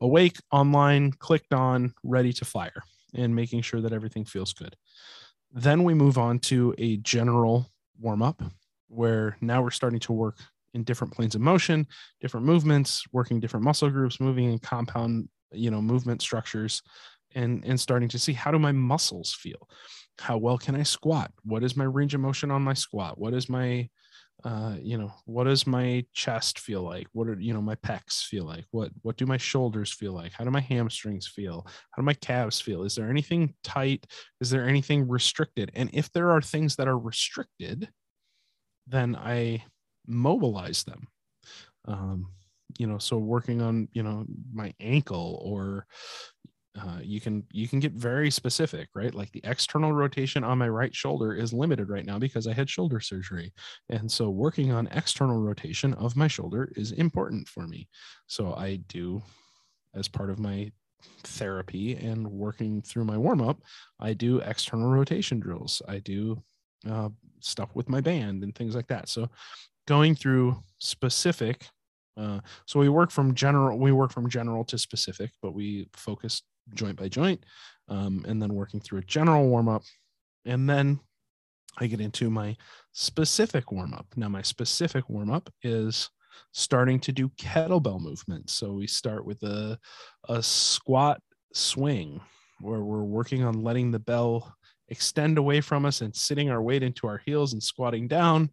awake 0.00 0.38
online 0.50 1.12
clicked 1.12 1.52
on 1.52 1.94
ready 2.02 2.32
to 2.32 2.44
fire 2.44 2.82
and 3.14 3.34
making 3.34 3.62
sure 3.62 3.80
that 3.80 3.92
everything 3.92 4.24
feels 4.24 4.52
good. 4.52 4.76
Then 5.52 5.84
we 5.84 5.94
move 5.94 6.16
on 6.16 6.38
to 6.40 6.74
a 6.78 6.96
general 6.98 7.70
warm 7.98 8.22
up 8.22 8.42
where 8.90 9.36
now 9.40 9.62
we're 9.62 9.70
starting 9.70 10.00
to 10.00 10.12
work 10.12 10.38
in 10.74 10.84
different 10.84 11.12
planes 11.12 11.34
of 11.34 11.40
motion, 11.40 11.86
different 12.20 12.46
movements, 12.46 13.04
working 13.12 13.40
different 13.40 13.64
muscle 13.64 13.90
groups, 13.90 14.20
moving 14.20 14.52
in 14.52 14.58
compound, 14.58 15.28
you 15.52 15.70
know, 15.70 15.82
movement 15.82 16.22
structures 16.22 16.82
and 17.34 17.64
and 17.64 17.78
starting 17.78 18.08
to 18.08 18.18
see 18.18 18.32
how 18.32 18.50
do 18.50 18.58
my 18.58 18.72
muscles 18.72 19.32
feel? 19.32 19.68
How 20.18 20.36
well 20.36 20.58
can 20.58 20.74
I 20.74 20.82
squat? 20.82 21.30
What 21.44 21.64
is 21.64 21.76
my 21.76 21.84
range 21.84 22.14
of 22.14 22.20
motion 22.20 22.50
on 22.50 22.62
my 22.62 22.74
squat? 22.74 23.18
What 23.18 23.34
is 23.34 23.48
my 23.48 23.88
uh, 24.44 24.76
you 24.80 24.96
know, 24.96 25.12
what 25.26 25.44
does 25.44 25.66
my 25.66 26.04
chest 26.14 26.60
feel 26.60 26.82
like? 26.82 27.06
What 27.12 27.28
are 27.28 27.38
you 27.38 27.52
know 27.52 27.60
my 27.60 27.74
pecs 27.76 28.22
feel 28.22 28.44
like? 28.44 28.64
What 28.70 28.90
what 29.02 29.16
do 29.16 29.26
my 29.26 29.36
shoulders 29.36 29.92
feel 29.92 30.12
like? 30.12 30.32
How 30.32 30.44
do 30.44 30.50
my 30.50 30.60
hamstrings 30.60 31.26
feel? 31.26 31.66
How 31.66 32.00
do 32.00 32.04
my 32.04 32.14
calves 32.14 32.60
feel? 32.60 32.84
Is 32.84 32.94
there 32.94 33.10
anything 33.10 33.54
tight? 33.62 34.06
Is 34.40 34.50
there 34.50 34.66
anything 34.66 35.06
restricted? 35.08 35.70
And 35.74 35.90
if 35.92 36.10
there 36.12 36.30
are 36.30 36.40
things 36.40 36.76
that 36.76 36.88
are 36.88 36.98
restricted, 36.98 37.90
then 38.86 39.16
I 39.16 39.64
mobilize 40.06 40.84
them. 40.84 41.06
Um, 41.86 42.26
you 42.78 42.86
know, 42.86 42.98
so 42.98 43.18
working 43.18 43.60
on 43.62 43.88
you 43.92 44.02
know 44.02 44.24
my 44.52 44.72
ankle 44.80 45.40
or 45.44 45.86
uh, 46.80 46.98
you 47.02 47.20
can 47.20 47.44
you 47.50 47.66
can 47.66 47.80
get 47.80 47.92
very 47.92 48.30
specific 48.30 48.88
right? 48.94 49.14
Like 49.14 49.32
the 49.32 49.40
external 49.44 49.92
rotation 49.92 50.44
on 50.44 50.58
my 50.58 50.68
right 50.68 50.94
shoulder 50.94 51.34
is 51.34 51.52
limited 51.52 51.90
right 51.90 52.06
now 52.06 52.18
because 52.18 52.46
i 52.46 52.52
had 52.52 52.70
shoulder 52.70 53.00
surgery. 53.00 53.52
And 53.88 54.10
so 54.10 54.30
working 54.30 54.70
on 54.72 54.88
external 54.92 55.38
rotation 55.38 55.94
of 55.94 56.16
my 56.16 56.28
shoulder 56.28 56.72
is 56.76 56.92
important 56.92 57.48
for 57.48 57.66
me. 57.66 57.88
So 58.28 58.54
i 58.54 58.76
do 58.88 59.22
as 59.94 60.08
part 60.08 60.30
of 60.30 60.38
my 60.38 60.70
therapy 61.24 61.96
and 61.96 62.30
working 62.30 62.82
through 62.82 63.04
my 63.04 63.16
warm 63.16 63.40
up 63.40 63.62
i 63.98 64.12
do 64.12 64.38
external 64.40 64.90
rotation 64.90 65.40
drills. 65.40 65.82
I 65.88 65.98
do 65.98 66.42
uh, 66.88 67.08
stuff 67.40 67.70
with 67.74 67.88
my 67.88 68.00
band 68.00 68.42
and 68.42 68.54
things 68.54 68.74
like 68.74 68.86
that. 68.88 69.08
So 69.08 69.28
going 69.86 70.14
through 70.14 70.62
specific, 70.78 71.68
uh, 72.16 72.40
so 72.66 72.80
we 72.80 72.88
work 72.88 73.10
from 73.10 73.34
general, 73.34 73.78
we 73.78 73.92
work 73.92 74.12
from 74.12 74.28
general 74.28 74.64
to 74.64 74.78
specific, 74.78 75.30
but 75.42 75.54
we 75.54 75.88
focus 75.94 76.42
joint 76.74 76.96
by 76.96 77.08
joint, 77.08 77.44
um, 77.88 78.24
and 78.28 78.40
then 78.40 78.54
working 78.54 78.80
through 78.80 78.98
a 78.98 79.04
general 79.04 79.48
warm 79.48 79.68
up, 79.68 79.82
and 80.44 80.68
then 80.68 81.00
I 81.78 81.86
get 81.86 82.00
into 82.00 82.30
my 82.30 82.56
specific 82.92 83.72
warm 83.72 83.94
up. 83.94 84.06
Now 84.16 84.28
my 84.28 84.42
specific 84.42 85.08
warm 85.08 85.30
up 85.30 85.50
is 85.62 86.10
starting 86.52 86.98
to 87.00 87.12
do 87.12 87.28
kettlebell 87.30 88.00
movements. 88.00 88.52
So 88.52 88.72
we 88.72 88.86
start 88.86 89.24
with 89.24 89.42
a 89.42 89.78
a 90.28 90.42
squat 90.42 91.20
swing 91.52 92.20
where 92.60 92.80
we're 92.80 93.04
working 93.04 93.42
on 93.42 93.62
letting 93.62 93.90
the 93.90 93.98
bell 93.98 94.54
extend 94.90 95.38
away 95.38 95.60
from 95.60 95.86
us 95.86 96.00
and 96.00 96.14
sitting 96.14 96.50
our 96.50 96.60
weight 96.60 96.82
into 96.82 97.06
our 97.06 97.18
heels 97.24 97.52
and 97.52 97.62
squatting 97.62 98.08
down. 98.08 98.50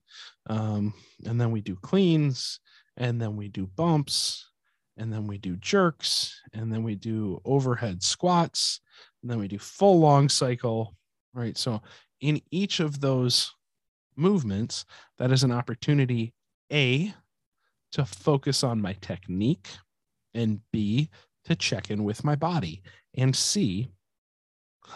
Um, 0.48 0.94
and 1.26 1.42
then 1.42 1.52
we 1.52 1.62
do 1.62 1.76
cleans, 1.76 2.60
and 2.96 3.22
then 3.22 3.36
we 3.36 3.50
do 3.50 3.68
bumps, 3.68 4.50
and 4.98 5.12
then 5.12 5.28
we 5.28 5.38
do 5.38 5.56
jerks, 5.58 6.40
and 6.54 6.72
then 6.72 6.84
we 6.84 6.96
do 6.96 7.42
overhead 7.44 8.02
squats, 8.02 8.80
and 9.22 9.30
then 9.30 9.40
we 9.40 9.48
do 9.48 9.60
full 9.60 10.00
long 10.00 10.30
cycle, 10.30 10.96
right? 11.34 11.58
So 11.58 11.82
in 12.22 12.42
each 12.52 12.80
of 12.80 13.02
those 13.02 13.52
movements, 14.16 14.86
that 15.18 15.32
is 15.32 15.44
an 15.44 15.52
opportunity, 15.52 16.34
A, 16.72 17.14
to 17.92 18.06
focus 18.06 18.64
on 18.64 18.82
my 18.82 18.94
technique, 19.02 19.70
and 20.34 20.60
B, 20.72 21.10
to 21.46 21.56
check 21.56 21.90
in 21.90 22.04
with 22.04 22.24
my 22.24 22.36
body, 22.36 22.82
and 23.16 23.36
C, 23.36 23.90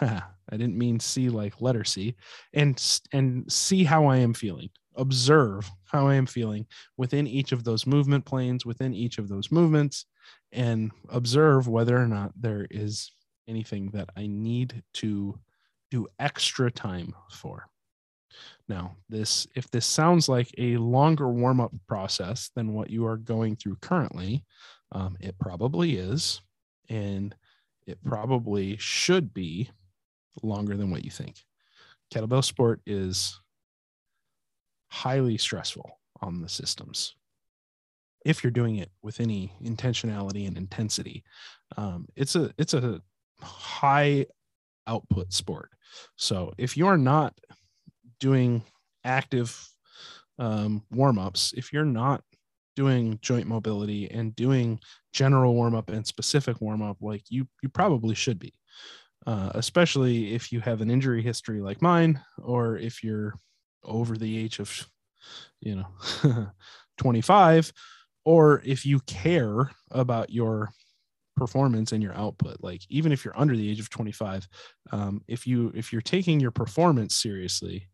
I 0.00 0.56
didn't 0.56 0.78
mean 0.78 1.00
C 1.00 1.28
like 1.28 1.60
letter 1.60 1.84
C, 1.84 2.14
and 2.52 2.82
and 3.12 3.50
see 3.50 3.84
how 3.84 4.06
I 4.06 4.18
am 4.18 4.34
feeling. 4.34 4.70
Observe 4.96 5.70
how 5.84 6.06
I 6.06 6.14
am 6.14 6.26
feeling 6.26 6.66
within 6.96 7.26
each 7.26 7.52
of 7.52 7.64
those 7.64 7.86
movement 7.86 8.24
planes, 8.24 8.66
within 8.66 8.94
each 8.94 9.18
of 9.18 9.28
those 9.28 9.50
movements, 9.50 10.06
and 10.52 10.90
observe 11.08 11.68
whether 11.68 11.96
or 11.96 12.06
not 12.06 12.32
there 12.38 12.66
is 12.70 13.10
anything 13.48 13.90
that 13.90 14.10
I 14.16 14.26
need 14.26 14.82
to 14.94 15.38
do 15.90 16.06
extra 16.18 16.70
time 16.70 17.14
for. 17.30 17.66
Now, 18.68 18.96
this 19.08 19.46
if 19.54 19.70
this 19.70 19.86
sounds 19.86 20.28
like 20.28 20.50
a 20.58 20.76
longer 20.76 21.28
warm 21.28 21.60
up 21.60 21.72
process 21.86 22.50
than 22.54 22.74
what 22.74 22.90
you 22.90 23.06
are 23.06 23.16
going 23.16 23.56
through 23.56 23.76
currently, 23.76 24.44
um, 24.92 25.16
it 25.20 25.38
probably 25.38 25.96
is, 25.96 26.40
and 26.88 27.34
it 27.86 28.02
probably 28.04 28.76
should 28.78 29.34
be 29.34 29.70
longer 30.42 30.76
than 30.76 30.90
what 30.90 31.04
you 31.04 31.10
think. 31.10 31.36
Kettlebell 32.12 32.44
sport 32.44 32.80
is 32.86 33.38
highly 34.90 35.38
stressful 35.38 35.98
on 36.20 36.42
the 36.42 36.48
systems 36.48 37.14
if 38.24 38.44
you're 38.44 38.50
doing 38.50 38.76
it 38.76 38.90
with 39.02 39.20
any 39.20 39.52
intentionality 39.64 40.46
and 40.46 40.56
intensity. 40.56 41.24
Um, 41.76 42.06
it's 42.16 42.36
a 42.36 42.52
it's 42.58 42.74
a 42.74 43.00
high 43.40 44.26
output 44.86 45.32
sport. 45.32 45.70
So 46.16 46.52
if 46.58 46.76
you're 46.76 46.98
not 46.98 47.34
doing 48.20 48.62
active 49.04 49.68
um, 50.38 50.82
warm 50.90 51.18
ups, 51.18 51.52
if 51.56 51.72
you're 51.72 51.84
not 51.84 52.22
doing 52.74 53.18
joint 53.20 53.46
mobility 53.46 54.10
and 54.10 54.34
doing 54.34 54.80
general 55.12 55.54
warm 55.54 55.74
up 55.74 55.90
and 55.90 56.06
specific 56.06 56.60
warm 56.60 56.82
up, 56.82 56.98
like 57.00 57.24
you 57.28 57.46
you 57.62 57.68
probably 57.68 58.14
should 58.14 58.38
be. 58.38 58.52
Uh, 59.26 59.52
especially 59.54 60.34
if 60.34 60.50
you 60.50 60.60
have 60.60 60.80
an 60.80 60.90
injury 60.90 61.22
history 61.22 61.60
like 61.60 61.80
mine, 61.80 62.20
or 62.38 62.76
if 62.76 63.04
you're 63.04 63.34
over 63.84 64.16
the 64.16 64.38
age 64.38 64.58
of, 64.58 64.88
you 65.60 65.76
know, 65.76 66.48
25, 66.98 67.72
or 68.24 68.62
if 68.64 68.84
you 68.84 69.00
care 69.00 69.70
about 69.90 70.30
your 70.30 70.70
performance 71.36 71.92
and 71.92 72.02
your 72.02 72.14
output 72.14 72.58
like 72.60 72.82
even 72.90 73.10
if 73.10 73.24
you're 73.24 73.38
under 73.38 73.56
the 73.56 73.70
age 73.70 73.80
of 73.80 73.88
25 73.88 74.46
um, 74.92 75.22
if 75.28 75.46
you 75.46 75.72
if 75.74 75.92
you're 75.92 76.02
taking 76.02 76.38
your 76.38 76.50
performance 76.50 77.16
seriously 77.16 77.88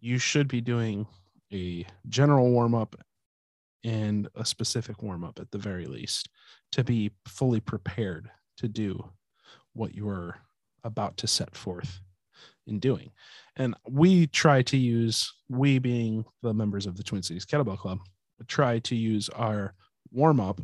you 0.00 0.18
should 0.18 0.48
be 0.48 0.60
doing 0.60 1.06
a 1.52 1.86
general 2.08 2.50
warm 2.50 2.74
up 2.74 2.94
and 3.84 4.28
a 4.34 4.44
specific 4.44 5.02
warm 5.02 5.24
up 5.24 5.38
at 5.40 5.50
the 5.50 5.58
very 5.58 5.86
least 5.86 6.28
to 6.72 6.84
be 6.84 7.10
fully 7.26 7.60
prepared 7.60 8.30
to 8.58 8.68
do 8.68 9.02
what 9.72 9.94
you're 9.94 10.36
about 10.84 11.16
to 11.16 11.26
set 11.26 11.56
forth 11.56 12.00
in 12.66 12.78
doing 12.78 13.10
and 13.56 13.74
we 13.88 14.26
try 14.26 14.62
to 14.62 14.76
use 14.76 15.32
we 15.48 15.78
being 15.78 16.24
the 16.42 16.54
members 16.54 16.86
of 16.86 16.96
the 16.96 17.02
twin 17.02 17.22
cities 17.22 17.44
kettlebell 17.44 17.78
club 17.78 17.98
try 18.46 18.78
to 18.80 18.94
use 18.94 19.28
our 19.30 19.74
warm 20.10 20.40
up 20.40 20.60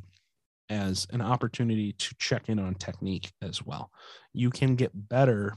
as 0.69 1.07
an 1.11 1.21
opportunity 1.21 1.93
to 1.95 2.15
check 2.19 2.49
in 2.49 2.59
on 2.59 2.75
technique 2.77 3.33
as 3.43 3.65
well. 3.65 3.91
You 4.33 4.51
can 4.51 4.77
get 4.77 4.93
better 5.09 5.55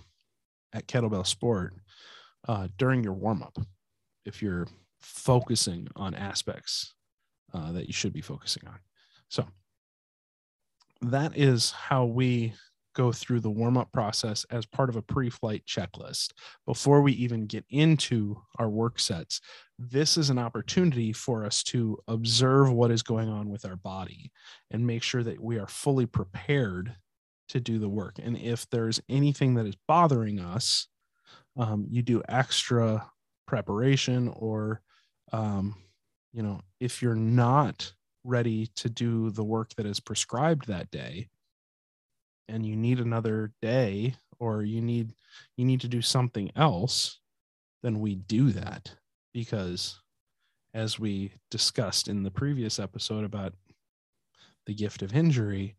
at 0.74 0.88
kettlebell 0.88 1.28
sport 1.28 1.76
uh, 2.48 2.68
during 2.78 3.04
your 3.04 3.14
warm 3.14 3.44
up 3.44 3.58
if 4.26 4.42
you're 4.42 4.68
focusing 5.00 5.88
on 5.96 6.16
aspects 6.16 6.96
uh, 7.54 7.72
that 7.74 7.86
you 7.86 7.94
should 7.94 8.14
be 8.14 8.22
focusing 8.22 8.68
on. 8.68 8.80
So 9.30 9.46
that 11.02 11.38
is 11.38 11.72
how 11.72 12.06
we 12.06 12.54
go 12.94 13.12
through 13.12 13.40
the 13.40 13.50
warm 13.50 13.78
up 13.78 13.92
process 13.92 14.46
as 14.50 14.66
part 14.66 14.90
of 14.90 14.96
a 14.96 15.02
pre 15.02 15.30
flight 15.30 15.64
checklist 15.66 16.32
before 16.66 17.02
we 17.02 17.14
even 17.14 17.46
get 17.46 17.66
into 17.70 18.42
our 18.60 18.70
work 18.70 19.00
sets. 19.00 19.42
This 19.78 20.18
is 20.18 20.30
an 20.30 20.38
opportunity 20.38 21.12
for 21.14 21.46
us 21.46 21.64
to 21.64 21.98
observe 22.08 22.72
what 22.72 22.92
is 22.92 23.04
going 23.04 23.30
on 23.30 23.50
with 23.50 23.66
our 23.66 23.76
body 23.76 24.32
and 24.72 24.86
make 24.86 25.04
sure 25.04 25.24
that 25.24 25.42
we 25.42 25.58
are 25.58 25.68
fully 25.68 26.06
prepared 26.06 26.96
to 27.50 27.60
do 27.60 27.80
the 27.80 27.90
work. 27.90 28.20
And 28.22 28.38
if 28.38 28.70
there's 28.70 29.02
anything 29.10 29.56
that 29.56 29.66
is 29.66 29.76
bothering 29.88 30.40
us, 30.40 30.88
um, 31.58 31.86
you 31.90 32.02
do 32.02 32.24
extra 32.28 33.06
preparation 33.48 34.30
or, 34.30 34.82
um, 35.32 35.76
you 36.32 36.42
know, 36.42 36.62
if 36.80 37.02
you're 37.02 37.16
not 37.16 37.94
ready 38.24 38.68
to 38.76 38.90
do 38.90 39.30
the 39.32 39.44
work 39.44 39.74
that 39.76 39.86
is 39.86 40.00
prescribed 40.00 40.68
that 40.68 40.90
day, 40.92 41.28
and 42.48 42.66
you 42.66 42.76
need 42.76 43.00
another 43.00 43.52
day 43.62 44.16
or 44.40 44.64
you 44.64 44.82
need 44.82 45.14
you 45.58 45.66
need 45.66 45.82
to 45.82 45.88
do 45.88 46.02
something 46.02 46.52
else 46.56 47.20
then 47.84 48.00
we 48.00 48.16
do 48.16 48.52
that. 48.52 48.96
Because 49.34 50.00
as 50.74 50.98
we 50.98 51.34
discussed 51.52 52.08
in 52.08 52.24
the 52.24 52.32
previous 52.32 52.80
episode 52.80 53.26
about 53.26 53.54
the 54.66 54.74
gift 54.74 55.02
of 55.02 55.14
injury 55.14 55.76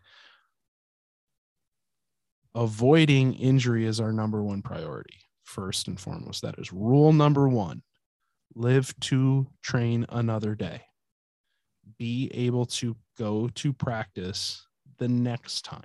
avoiding 2.54 3.34
injury 3.34 3.84
is 3.84 3.98
our 3.98 4.12
number 4.12 4.40
one 4.42 4.62
priority 4.62 5.18
first 5.42 5.88
and 5.88 5.98
foremost. 5.98 6.42
That 6.42 6.58
is 6.58 6.72
rule 6.72 7.12
number 7.12 7.48
1 7.48 7.82
live 8.54 8.94
to 9.00 9.48
train 9.62 10.06
another 10.10 10.54
day. 10.54 10.82
Be 11.98 12.30
able 12.32 12.66
to 12.66 12.96
go 13.18 13.48
to 13.56 13.72
practice 13.72 14.64
the 14.98 15.08
next 15.08 15.64
time 15.64 15.82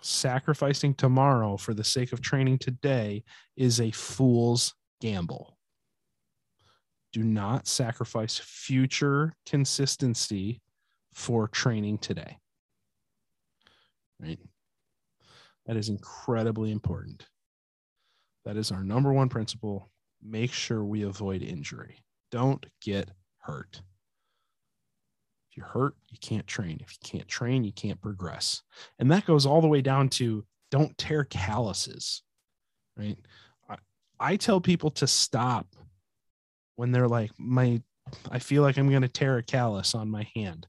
sacrificing 0.00 0.94
tomorrow 0.94 1.56
for 1.56 1.74
the 1.74 1.84
sake 1.84 2.12
of 2.12 2.20
training 2.20 2.58
today 2.58 3.24
is 3.56 3.80
a 3.80 3.90
fool's 3.90 4.74
gamble. 5.00 5.56
Do 7.12 7.22
not 7.22 7.66
sacrifice 7.66 8.38
future 8.38 9.34
consistency 9.46 10.60
for 11.14 11.48
training 11.48 11.98
today. 11.98 12.38
Right? 14.20 14.38
That 15.66 15.76
is 15.76 15.88
incredibly 15.88 16.70
important. 16.70 17.26
That 18.44 18.56
is 18.56 18.72
our 18.72 18.82
number 18.82 19.12
one 19.12 19.28
principle. 19.28 19.90
Make 20.22 20.52
sure 20.52 20.84
we 20.84 21.02
avoid 21.02 21.42
injury. 21.42 21.98
Don't 22.30 22.64
get 22.80 23.10
hurt 23.38 23.82
you're 25.58 25.66
hurt, 25.66 25.94
you 26.08 26.18
can't 26.20 26.46
train. 26.46 26.78
If 26.80 26.92
you 26.92 26.98
can't 27.02 27.26
train, 27.26 27.64
you 27.64 27.72
can't 27.72 28.00
progress. 28.00 28.62
And 29.00 29.10
that 29.10 29.26
goes 29.26 29.44
all 29.44 29.60
the 29.60 29.66
way 29.66 29.82
down 29.82 30.08
to 30.10 30.44
don't 30.70 30.96
tear 30.96 31.24
calluses, 31.24 32.22
right? 32.96 33.18
I, 33.68 33.76
I 34.20 34.36
tell 34.36 34.60
people 34.60 34.90
to 34.92 35.08
stop 35.08 35.66
when 36.76 36.92
they're 36.92 37.08
like, 37.08 37.32
my, 37.38 37.82
I 38.30 38.38
feel 38.38 38.62
like 38.62 38.78
I'm 38.78 38.88
going 38.88 39.02
to 39.02 39.08
tear 39.08 39.38
a 39.38 39.42
callus 39.42 39.96
on 39.96 40.08
my 40.08 40.28
hand, 40.36 40.68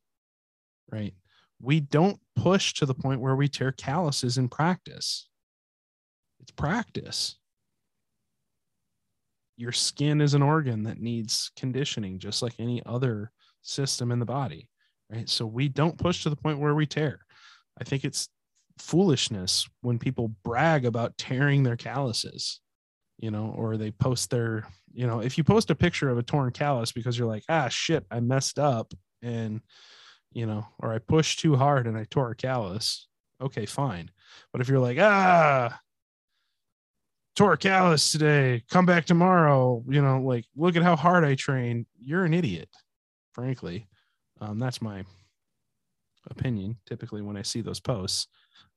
right? 0.92 1.14
We 1.62 1.82
don't 1.82 2.20
push 2.36 2.74
to 2.76 2.88
the 2.88 2.96
point 2.96 3.22
where 3.22 3.36
we 3.36 3.48
tear 3.48 3.72
calluses 3.72 4.40
in 4.40 4.50
practice. 4.50 5.30
It's 6.40 6.52
practice. 6.52 7.36
Your 9.56 9.74
skin 9.74 10.20
is 10.20 10.34
an 10.34 10.42
organ 10.42 10.84
that 10.84 11.00
needs 11.00 11.52
conditioning, 11.56 12.18
just 12.18 12.42
like 12.42 12.54
any 12.58 12.82
other 12.88 13.32
system 13.62 14.12
in 14.12 14.18
the 14.18 14.26
body 14.26 14.69
right? 15.10 15.30
So 15.30 15.46
we 15.46 15.68
don't 15.68 15.98
push 15.98 16.24
to 16.24 16.30
the 16.30 16.36
point 16.36 16.60
where 16.60 16.76
we 16.76 16.86
tear. 16.86 17.20
I 17.80 17.84
think 17.84 18.04
it's 18.04 18.30
foolishness 18.78 19.68
when 19.82 20.00
people 20.00 20.34
brag 20.44 20.86
about 20.86 21.18
tearing 21.18 21.64
their 21.64 21.76
calluses, 21.76 22.62
you 23.18 23.32
know, 23.32 23.54
or 23.58 23.78
they 23.78 23.92
post 23.92 24.30
their, 24.30 24.68
you 24.92 25.08
know, 25.08 25.20
if 25.20 25.38
you 25.38 25.44
post 25.44 25.70
a 25.70 25.76
picture 25.76 26.10
of 26.10 26.18
a 26.18 26.24
torn 26.24 26.52
callus 26.52 26.92
because 26.92 27.18
you're 27.18 27.28
like, 27.28 27.44
ah, 27.50 27.68
shit, 27.68 28.06
I 28.10 28.20
messed 28.20 28.60
up 28.60 28.94
and, 29.22 29.62
you 30.32 30.46
know, 30.46 30.66
or 30.80 30.94
I 30.94 31.00
pushed 31.00 31.40
too 31.40 31.56
hard 31.56 31.88
and 31.88 31.98
I 31.98 32.06
tore 32.10 32.32
a 32.32 32.36
callus. 32.36 33.08
Okay, 33.42 33.66
fine. 33.66 34.12
But 34.52 34.62
if 34.62 34.70
you're 34.70 34.80
like, 34.80 34.98
ah, 35.00 35.80
tore 37.36 37.54
a 37.54 37.58
callus 37.58 38.12
today, 38.12 38.64
come 38.70 38.86
back 38.86 39.06
tomorrow, 39.06 39.84
you 39.88 40.02
know, 40.02 40.22
like, 40.22 40.46
look 40.56 40.76
at 40.76 40.84
how 40.84 40.96
hard 40.96 41.24
I 41.24 41.36
train, 41.36 41.86
you're 42.02 42.26
an 42.26 42.34
idiot, 42.34 42.70
frankly. 43.34 43.88
Um, 44.42 44.60
that's 44.60 44.82
my 44.82 45.04
opinion. 46.30 46.78
Typically, 46.86 47.22
when 47.22 47.38
I 47.38 47.42
see 47.42 47.62
those 47.62 47.80
posts, 47.80 48.28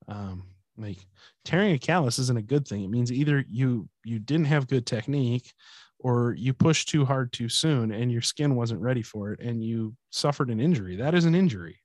um, 0.09 0.45
like 0.77 0.99
tearing 1.45 1.73
a 1.73 1.79
callus 1.79 2.19
isn't 2.19 2.39
a 2.39 2.43
good 2.43 2.67
thing. 2.67 2.83
It 2.83 2.91
means 2.91 3.13
either 3.13 3.45
you 3.49 3.89
you 4.05 4.19
didn't 4.19 4.47
have 4.47 4.69
good 4.69 4.87
technique, 4.87 5.53
or 5.99 6.35
you 6.37 6.53
pushed 6.53 6.89
too 6.89 7.05
hard 7.05 7.33
too 7.33 7.49
soon, 7.49 7.93
and 7.93 8.11
your 8.11 8.23
skin 8.23 8.55
wasn't 8.57 8.81
ready 8.81 9.03
for 9.03 9.33
it, 9.33 9.41
and 9.41 9.63
you 9.63 9.95
suffered 10.11 10.51
an 10.51 10.61
injury. 10.61 10.97
That 10.97 11.15
is 11.15 11.25
an 11.25 11.35
injury, 11.35 11.79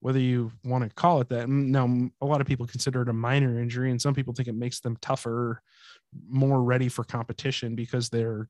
whether 0.00 0.18
you 0.18 0.50
want 0.64 0.84
to 0.84 0.90
call 0.90 1.20
it 1.20 1.28
that. 1.28 1.48
Now, 1.48 1.88
a 2.20 2.26
lot 2.26 2.40
of 2.40 2.46
people 2.46 2.66
consider 2.66 3.02
it 3.02 3.08
a 3.08 3.12
minor 3.12 3.60
injury, 3.60 3.90
and 3.90 4.00
some 4.00 4.14
people 4.14 4.34
think 4.34 4.48
it 4.48 4.54
makes 4.54 4.80
them 4.80 4.96
tougher, 5.00 5.62
more 6.28 6.62
ready 6.62 6.88
for 6.88 7.04
competition 7.04 7.74
because 7.76 8.08
they're 8.08 8.48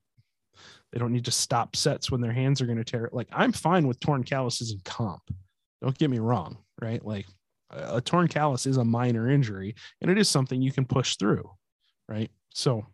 they 0.92 0.98
don't 0.98 1.12
need 1.12 1.24
to 1.26 1.30
stop 1.30 1.76
sets 1.76 2.10
when 2.10 2.20
their 2.20 2.32
hands 2.32 2.60
are 2.60 2.66
going 2.66 2.78
to 2.78 2.84
tear. 2.84 3.08
Like 3.12 3.28
I'm 3.32 3.52
fine 3.52 3.86
with 3.86 4.00
torn 4.00 4.24
calluses 4.24 4.72
in 4.72 4.80
comp. 4.84 5.22
Don't 5.82 5.96
get 5.96 6.10
me 6.10 6.18
wrong, 6.18 6.58
right? 6.80 7.04
Like 7.04 7.26
a 7.70 8.00
torn 8.00 8.28
callus 8.28 8.66
is 8.66 8.76
a 8.76 8.84
minor 8.84 9.30
injury 9.30 9.74
and 10.00 10.10
it 10.10 10.18
is 10.18 10.28
something 10.28 10.60
you 10.60 10.72
can 10.72 10.84
push 10.84 11.16
through, 11.16 11.48
right? 12.08 12.30
So 12.52 12.84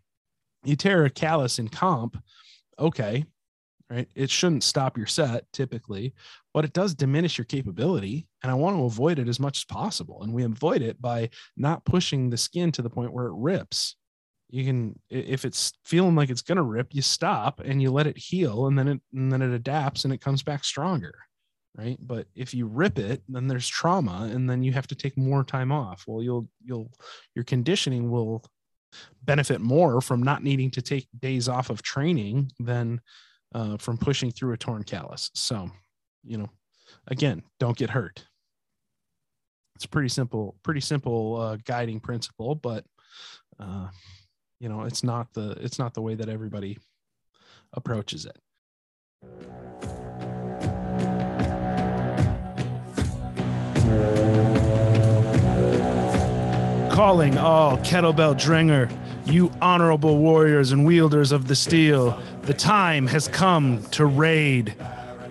you 0.64 0.76
tear 0.76 1.04
a 1.04 1.10
callus 1.10 1.58
in 1.58 1.68
comp, 1.68 2.22
okay, 2.78 3.24
right? 3.90 4.08
It 4.14 4.30
shouldn't 4.30 4.64
stop 4.64 4.96
your 4.96 5.06
set 5.06 5.44
typically, 5.52 6.12
but 6.52 6.64
it 6.64 6.72
does 6.72 6.94
diminish 6.94 7.38
your 7.38 7.44
capability. 7.44 8.26
And 8.42 8.50
I 8.50 8.54
want 8.54 8.76
to 8.76 8.84
avoid 8.84 9.18
it 9.18 9.28
as 9.28 9.40
much 9.40 9.58
as 9.58 9.64
possible. 9.64 10.22
And 10.22 10.32
we 10.32 10.44
avoid 10.44 10.82
it 10.82 11.00
by 11.00 11.30
not 11.56 11.84
pushing 11.84 12.28
the 12.28 12.36
skin 12.36 12.72
to 12.72 12.82
the 12.82 12.90
point 12.90 13.12
where 13.12 13.26
it 13.26 13.34
rips. 13.34 13.96
You 14.48 14.64
can, 14.64 14.98
if 15.10 15.44
it's 15.44 15.72
feeling 15.84 16.14
like 16.14 16.30
it's 16.30 16.42
going 16.42 16.56
to 16.56 16.62
rip, 16.62 16.94
you 16.94 17.02
stop 17.02 17.60
and 17.64 17.82
you 17.82 17.90
let 17.90 18.06
it 18.06 18.16
heal 18.16 18.66
and 18.66 18.78
then 18.78 18.88
it, 18.88 19.00
and 19.12 19.32
then 19.32 19.42
it 19.42 19.50
adapts 19.50 20.04
and 20.04 20.14
it 20.14 20.20
comes 20.20 20.42
back 20.42 20.64
stronger. 20.64 21.14
Right. 21.76 21.98
But 22.00 22.26
if 22.34 22.54
you 22.54 22.66
rip 22.66 22.98
it, 22.98 23.22
then 23.28 23.48
there's 23.48 23.68
trauma 23.68 24.30
and 24.32 24.48
then 24.48 24.62
you 24.62 24.72
have 24.72 24.86
to 24.86 24.94
take 24.94 25.18
more 25.18 25.44
time 25.44 25.70
off. 25.70 26.04
Well, 26.06 26.22
you'll, 26.22 26.48
you'll, 26.64 26.90
your 27.34 27.44
conditioning 27.44 28.10
will 28.10 28.42
benefit 29.24 29.60
more 29.60 30.00
from 30.00 30.22
not 30.22 30.42
needing 30.42 30.70
to 30.70 30.80
take 30.80 31.06
days 31.18 31.48
off 31.48 31.68
of 31.68 31.82
training 31.82 32.50
than 32.58 33.00
uh, 33.54 33.76
from 33.76 33.98
pushing 33.98 34.30
through 34.30 34.54
a 34.54 34.56
torn 34.56 34.84
callus. 34.84 35.30
So, 35.34 35.70
you 36.24 36.38
know, 36.38 36.48
again, 37.08 37.42
don't 37.60 37.76
get 37.76 37.90
hurt. 37.90 38.24
It's 39.74 39.86
pretty 39.86 40.08
simple, 40.08 40.56
pretty 40.62 40.80
simple 40.80 41.36
uh, 41.36 41.56
guiding 41.64 42.00
principle, 42.00 42.54
but 42.54 42.84
uh, 43.60 43.88
you 44.60 44.68
know, 44.68 44.82
it's 44.82 45.04
not 45.04 45.32
the 45.34 45.50
it's 45.60 45.78
not 45.78 45.94
the 45.94 46.02
way 46.02 46.14
that 46.14 46.28
everybody 46.28 46.78
approaches 47.72 48.26
it. 48.26 48.36
calling 56.96 57.36
all 57.36 57.76
kettlebell 57.80 58.34
dringer, 58.40 58.88
you 59.26 59.52
honorable 59.60 60.16
warriors 60.16 60.72
and 60.72 60.86
wielders 60.86 61.30
of 61.30 61.46
the 61.46 61.54
steel. 61.54 62.18
The 62.44 62.54
time 62.54 63.06
has 63.08 63.28
come 63.28 63.82
to 63.90 64.06
raid. 64.06 64.74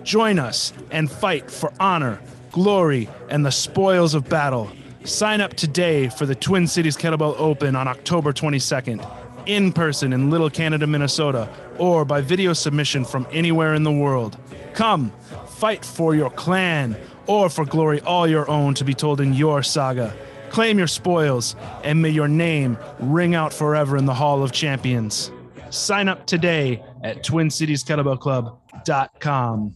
Join 0.04 0.38
us 0.38 0.72
and 0.92 1.10
fight 1.10 1.50
for 1.50 1.72
honor, 1.80 2.20
glory, 2.52 3.08
and 3.30 3.44
the 3.44 3.50
spoils 3.50 4.14
of 4.14 4.28
battle. 4.28 4.70
Sign 5.06 5.40
up 5.40 5.54
today 5.54 6.08
for 6.08 6.26
the 6.26 6.34
Twin 6.34 6.66
Cities 6.66 6.96
Kettlebell 6.96 7.38
Open 7.38 7.76
on 7.76 7.86
October 7.86 8.32
22nd, 8.32 9.08
in 9.46 9.72
person 9.72 10.12
in 10.12 10.30
Little 10.30 10.50
Canada, 10.50 10.88
Minnesota, 10.88 11.48
or 11.78 12.04
by 12.04 12.20
video 12.20 12.52
submission 12.52 13.04
from 13.04 13.24
anywhere 13.30 13.74
in 13.74 13.84
the 13.84 13.92
world. 13.92 14.36
Come, 14.74 15.12
fight 15.46 15.84
for 15.84 16.16
your 16.16 16.30
clan 16.30 16.96
or 17.28 17.48
for 17.48 17.64
glory 17.64 18.00
all 18.00 18.26
your 18.26 18.50
own 18.50 18.74
to 18.74 18.82
be 18.82 18.94
told 18.94 19.20
in 19.20 19.32
your 19.32 19.62
saga. 19.62 20.12
Claim 20.50 20.76
your 20.76 20.88
spoils, 20.88 21.54
and 21.84 22.02
may 22.02 22.10
your 22.10 22.26
name 22.26 22.76
ring 22.98 23.36
out 23.36 23.52
forever 23.52 23.96
in 23.96 24.06
the 24.06 24.14
Hall 24.14 24.42
of 24.42 24.50
Champions. 24.50 25.30
Sign 25.70 26.08
up 26.08 26.26
today 26.26 26.82
at 27.04 27.24
TwinCitiesKettlebellClub.com. 27.24 29.74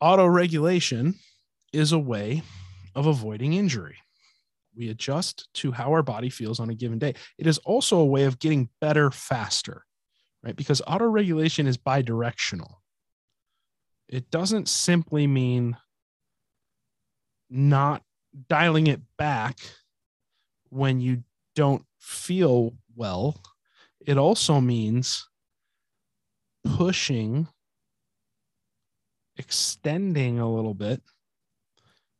auto 0.00 0.26
regulation 0.26 1.14
is 1.72 1.92
a 1.92 1.98
way 1.98 2.42
of 2.94 3.06
avoiding 3.06 3.52
injury. 3.52 3.96
We 4.76 4.90
adjust 4.90 5.48
to 5.54 5.72
how 5.72 5.90
our 5.92 6.02
body 6.02 6.30
feels 6.30 6.60
on 6.60 6.70
a 6.70 6.74
given 6.74 6.98
day. 6.98 7.14
It 7.36 7.46
is 7.46 7.58
also 7.58 7.98
a 7.98 8.06
way 8.06 8.24
of 8.24 8.38
getting 8.38 8.68
better 8.80 9.10
faster, 9.10 9.84
right? 10.42 10.54
Because 10.54 10.80
auto 10.86 11.06
regulation 11.06 11.66
is 11.66 11.76
bidirectional 11.76 12.74
it 14.08 14.30
doesn't 14.30 14.68
simply 14.68 15.26
mean 15.26 15.76
not 17.50 18.02
dialing 18.48 18.86
it 18.86 19.00
back 19.16 19.58
when 20.70 21.00
you 21.00 21.22
don't 21.54 21.84
feel 21.98 22.74
well. 22.96 23.40
It 24.00 24.16
also 24.16 24.60
means 24.60 25.28
pushing, 26.64 27.48
extending 29.38 30.38
a 30.40 30.52
little 30.52 30.74
bit 30.74 31.00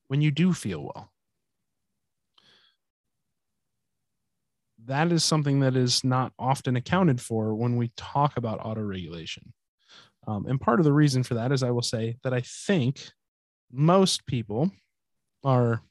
when 0.07 0.21
you 0.23 0.31
do 0.31 0.53
feel 0.53 0.83
well. 0.83 1.11
That 4.87 5.13
is 5.13 5.23
something 5.23 5.61
that 5.61 5.77
is 5.77 6.03
not 6.03 6.33
often 6.39 6.77
accounted 6.77 7.21
for 7.21 7.55
when 7.55 7.77
we 7.77 7.91
talk 7.97 8.37
about 8.37 8.65
auto 8.65 8.81
regulation. 8.81 9.53
Um, 10.27 10.47
and 10.47 10.61
part 10.61 10.81
of 10.81 10.85
the 10.85 10.93
reason 10.93 11.23
for 11.23 11.35
that 11.35 11.53
is 11.53 11.63
I 11.63 11.71
will 11.71 11.83
say 11.83 12.17
that 12.23 12.33
I 12.33 12.41
think 12.41 13.11
most 13.71 14.27
people 14.27 14.71
are, 15.45 15.83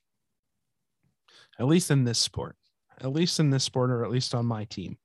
at 1.59 1.67
least 1.67 1.91
in 1.91 2.05
this 2.05 2.19
sport, 2.19 2.55
at 2.99 3.11
least 3.11 3.39
in 3.39 3.51
this 3.51 3.63
sport, 3.63 3.91
or 3.91 4.03
at 4.03 4.11
least 4.11 4.33
on 4.33 4.45
my 4.45 4.65
team, 4.65 4.97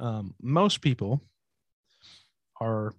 um, 0.00 0.34
most 0.40 0.80
people 0.80 1.20
are 2.60 2.92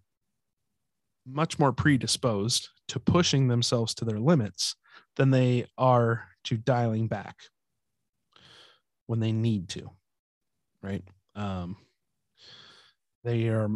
much 1.25 1.60
more 1.60 1.71
predisposed 1.71 2.69
to 2.89 2.99
pushing 2.99 3.47
themselves 3.47 3.93
to 3.95 4.05
their 4.05 4.19
limits 4.19 4.75
than 5.15 5.32
they 5.32 5.65
are 5.77 6.25
to 6.45 6.58
dialing 6.58 7.08
back 7.08 7.36
when 9.08 9.19
they 9.19 9.32
need 9.32 9.69
to, 9.69 9.89
right? 10.82 11.03
Um, 11.36 11.77
they 13.23 13.49
are 13.49 13.69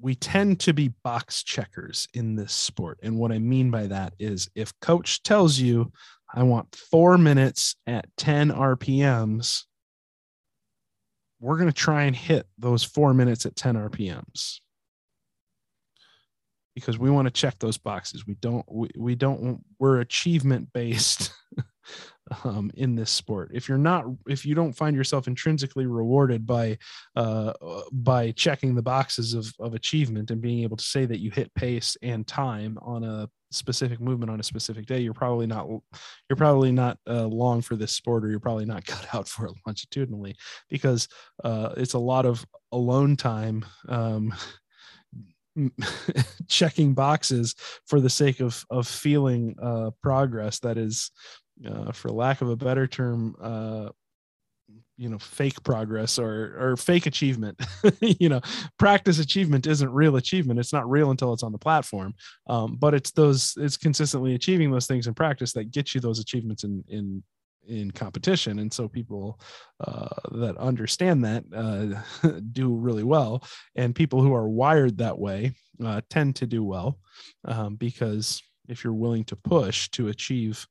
we 0.00 0.14
tend 0.14 0.60
to 0.60 0.72
be 0.72 0.88
box 1.02 1.42
checkers 1.42 2.06
in 2.14 2.36
this 2.36 2.52
sport. 2.52 2.98
And 3.02 3.18
what 3.18 3.32
I 3.32 3.38
mean 3.38 3.70
by 3.70 3.88
that 3.88 4.14
is 4.18 4.48
if 4.54 4.72
coach 4.80 5.22
tells 5.22 5.58
you, 5.58 5.90
I 6.32 6.44
want 6.44 6.74
four 6.74 7.18
minutes 7.18 7.74
at 7.86 8.06
10 8.16 8.50
RPMs, 8.50 9.64
we're 11.40 11.56
going 11.56 11.70
to 11.70 11.72
try 11.72 12.04
and 12.04 12.14
hit 12.14 12.46
those 12.58 12.84
four 12.84 13.12
minutes 13.12 13.46
at 13.46 13.56
10 13.56 13.74
RPMs 13.74 14.60
because 16.80 16.98
we 16.98 17.10
want 17.10 17.26
to 17.26 17.32
check 17.32 17.58
those 17.58 17.78
boxes. 17.78 18.26
We 18.26 18.34
don't, 18.34 18.64
we, 18.70 18.88
we 18.96 19.14
don't, 19.14 19.62
we're 19.78 20.00
achievement 20.00 20.72
based 20.72 21.32
um, 22.44 22.70
in 22.74 22.94
this 22.94 23.10
sport. 23.10 23.50
If 23.52 23.68
you're 23.68 23.78
not, 23.78 24.04
if 24.26 24.44
you 24.44 24.54
don't 24.54 24.72
find 24.72 24.96
yourself 24.96 25.26
intrinsically 25.26 25.86
rewarded 25.86 26.46
by 26.46 26.78
uh, 27.16 27.52
by 27.92 28.32
checking 28.32 28.74
the 28.74 28.82
boxes 28.82 29.34
of 29.34 29.52
of 29.58 29.74
achievement 29.74 30.30
and 30.30 30.40
being 30.40 30.62
able 30.62 30.76
to 30.76 30.84
say 30.84 31.06
that 31.06 31.20
you 31.20 31.30
hit 31.30 31.54
pace 31.54 31.96
and 32.02 32.26
time 32.26 32.78
on 32.82 33.04
a 33.04 33.28
specific 33.50 34.00
movement 34.00 34.30
on 34.30 34.40
a 34.40 34.44
specific 34.44 34.86
day, 34.86 35.00
you're 35.00 35.14
probably 35.14 35.46
not 35.46 35.66
you're 35.68 36.36
probably 36.36 36.72
not 36.72 36.98
uh, 37.08 37.26
long 37.26 37.62
for 37.62 37.76
this 37.76 37.92
sport, 37.92 38.24
or 38.24 38.30
you're 38.30 38.40
probably 38.40 38.66
not 38.66 38.84
cut 38.86 39.14
out 39.14 39.28
for 39.28 39.46
it 39.46 39.54
longitudinally 39.66 40.36
because 40.68 41.08
uh, 41.44 41.72
it's 41.76 41.94
a 41.94 41.98
lot 41.98 42.26
of 42.26 42.44
alone 42.72 43.16
time. 43.16 43.64
Um, 43.88 44.34
checking 46.48 46.94
boxes 46.94 47.54
for 47.86 48.00
the 48.00 48.10
sake 48.10 48.40
of 48.40 48.64
of 48.70 48.86
feeling 48.86 49.54
uh, 49.62 49.90
progress 50.02 50.58
that 50.60 50.78
is 50.78 51.10
uh, 51.66 51.92
for 51.92 52.10
lack 52.10 52.40
of 52.40 52.48
a 52.48 52.56
better 52.56 52.86
term, 52.86 53.36
uh, 53.40 53.88
you 54.96 55.08
know, 55.08 55.18
fake 55.18 55.62
progress 55.62 56.18
or 56.18 56.56
or 56.58 56.76
fake 56.76 57.06
achievement. 57.06 57.60
you 58.00 58.28
know, 58.28 58.40
practice 58.78 59.18
achievement 59.18 59.66
isn't 59.66 59.92
real 59.92 60.16
achievement. 60.16 60.60
It's 60.60 60.72
not 60.72 60.88
real 60.88 61.10
until 61.10 61.32
it's 61.32 61.42
on 61.42 61.52
the 61.52 61.58
platform. 61.58 62.14
Um, 62.48 62.76
but 62.76 62.94
it's 62.94 63.10
those 63.12 63.54
it's 63.56 63.76
consistently 63.76 64.34
achieving 64.34 64.70
those 64.70 64.86
things 64.86 65.06
in 65.06 65.14
practice 65.14 65.52
that 65.52 65.70
get 65.70 65.94
you 65.94 66.00
those 66.00 66.20
achievements 66.20 66.64
in 66.64 66.84
in 66.88 67.22
in 67.68 67.90
competition 67.90 68.58
and 68.58 68.72
so 68.72 68.88
people 68.88 69.38
uh, 69.86 70.08
that 70.32 70.56
understand 70.56 71.24
that 71.24 71.44
uh, 71.54 72.30
do 72.52 72.74
really 72.74 73.04
well 73.04 73.42
and 73.76 73.94
people 73.94 74.22
who 74.22 74.34
are 74.34 74.48
wired 74.48 74.98
that 74.98 75.18
way 75.18 75.52
uh, 75.84 76.00
tend 76.10 76.34
to 76.34 76.46
do 76.46 76.64
well 76.64 76.98
um, 77.44 77.76
because 77.76 78.42
if 78.68 78.84
you're 78.84 78.92
willing 78.92 79.24
to 79.24 79.36
push 79.36 79.88
to 79.90 80.08
achieve 80.08 80.66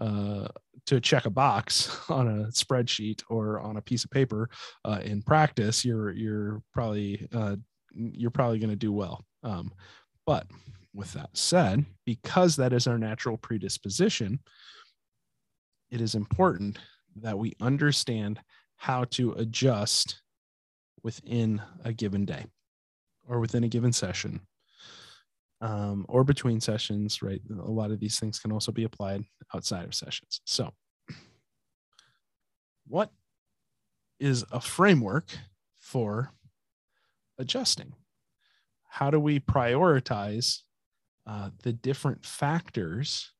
uh, 0.00 0.48
to 0.86 1.00
check 1.00 1.26
a 1.26 1.30
box 1.30 1.98
on 2.08 2.28
a 2.28 2.44
spreadsheet 2.46 3.22
or 3.28 3.60
on 3.60 3.76
a 3.76 3.82
piece 3.82 4.04
of 4.04 4.10
paper 4.10 4.48
uh, 4.84 5.00
in 5.02 5.22
practice, 5.22 5.84
you're 5.84 6.12
you're 6.12 6.62
probably 6.72 7.28
uh, 7.32 7.56
you're 7.92 8.30
probably 8.30 8.58
going 8.58 8.70
to 8.70 8.76
do 8.76 8.92
well. 8.92 9.24
Um, 9.42 9.72
but 10.26 10.46
with 10.94 11.12
that 11.12 11.30
said, 11.34 11.84
because 12.04 12.56
that 12.56 12.72
is 12.72 12.86
our 12.86 12.98
natural 12.98 13.36
predisposition, 13.36 14.38
it 15.92 16.00
is 16.00 16.14
important 16.14 16.78
that 17.16 17.38
we 17.38 17.52
understand 17.60 18.40
how 18.76 19.04
to 19.04 19.32
adjust 19.32 20.22
within 21.04 21.60
a 21.84 21.92
given 21.92 22.24
day 22.24 22.46
or 23.28 23.38
within 23.38 23.62
a 23.62 23.68
given 23.68 23.92
session 23.92 24.40
um, 25.60 26.06
or 26.08 26.24
between 26.24 26.60
sessions, 26.60 27.22
right? 27.22 27.42
A 27.50 27.70
lot 27.70 27.90
of 27.90 28.00
these 28.00 28.18
things 28.18 28.38
can 28.38 28.52
also 28.52 28.72
be 28.72 28.84
applied 28.84 29.22
outside 29.54 29.84
of 29.84 29.94
sessions. 29.94 30.40
So, 30.44 30.72
what 32.88 33.10
is 34.18 34.44
a 34.50 34.60
framework 34.60 35.28
for 35.78 36.32
adjusting? 37.38 37.92
How 38.88 39.10
do 39.10 39.20
we 39.20 39.40
prioritize 39.40 40.60
uh, 41.26 41.50
the 41.62 41.72
different 41.74 42.24
factors 42.24 43.30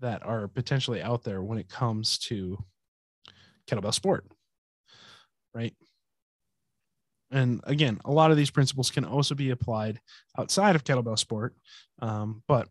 that 0.00 0.24
are 0.24 0.48
potentially 0.48 1.02
out 1.02 1.24
there 1.24 1.42
when 1.42 1.58
it 1.58 1.68
comes 1.68 2.18
to 2.18 2.58
kettlebell 3.68 3.94
sport? 3.94 4.26
Right. 5.54 5.74
and 7.30 7.60
again, 7.64 7.98
a 8.04 8.12
lot 8.12 8.30
of 8.30 8.36
these 8.36 8.50
principles 8.50 8.90
can 8.90 9.04
also 9.04 9.34
be 9.34 9.50
applied 9.50 10.00
outside 10.38 10.76
of 10.76 10.84
kettlebell 10.84 11.18
sport. 11.18 11.54
Um, 12.00 12.42
but 12.46 12.68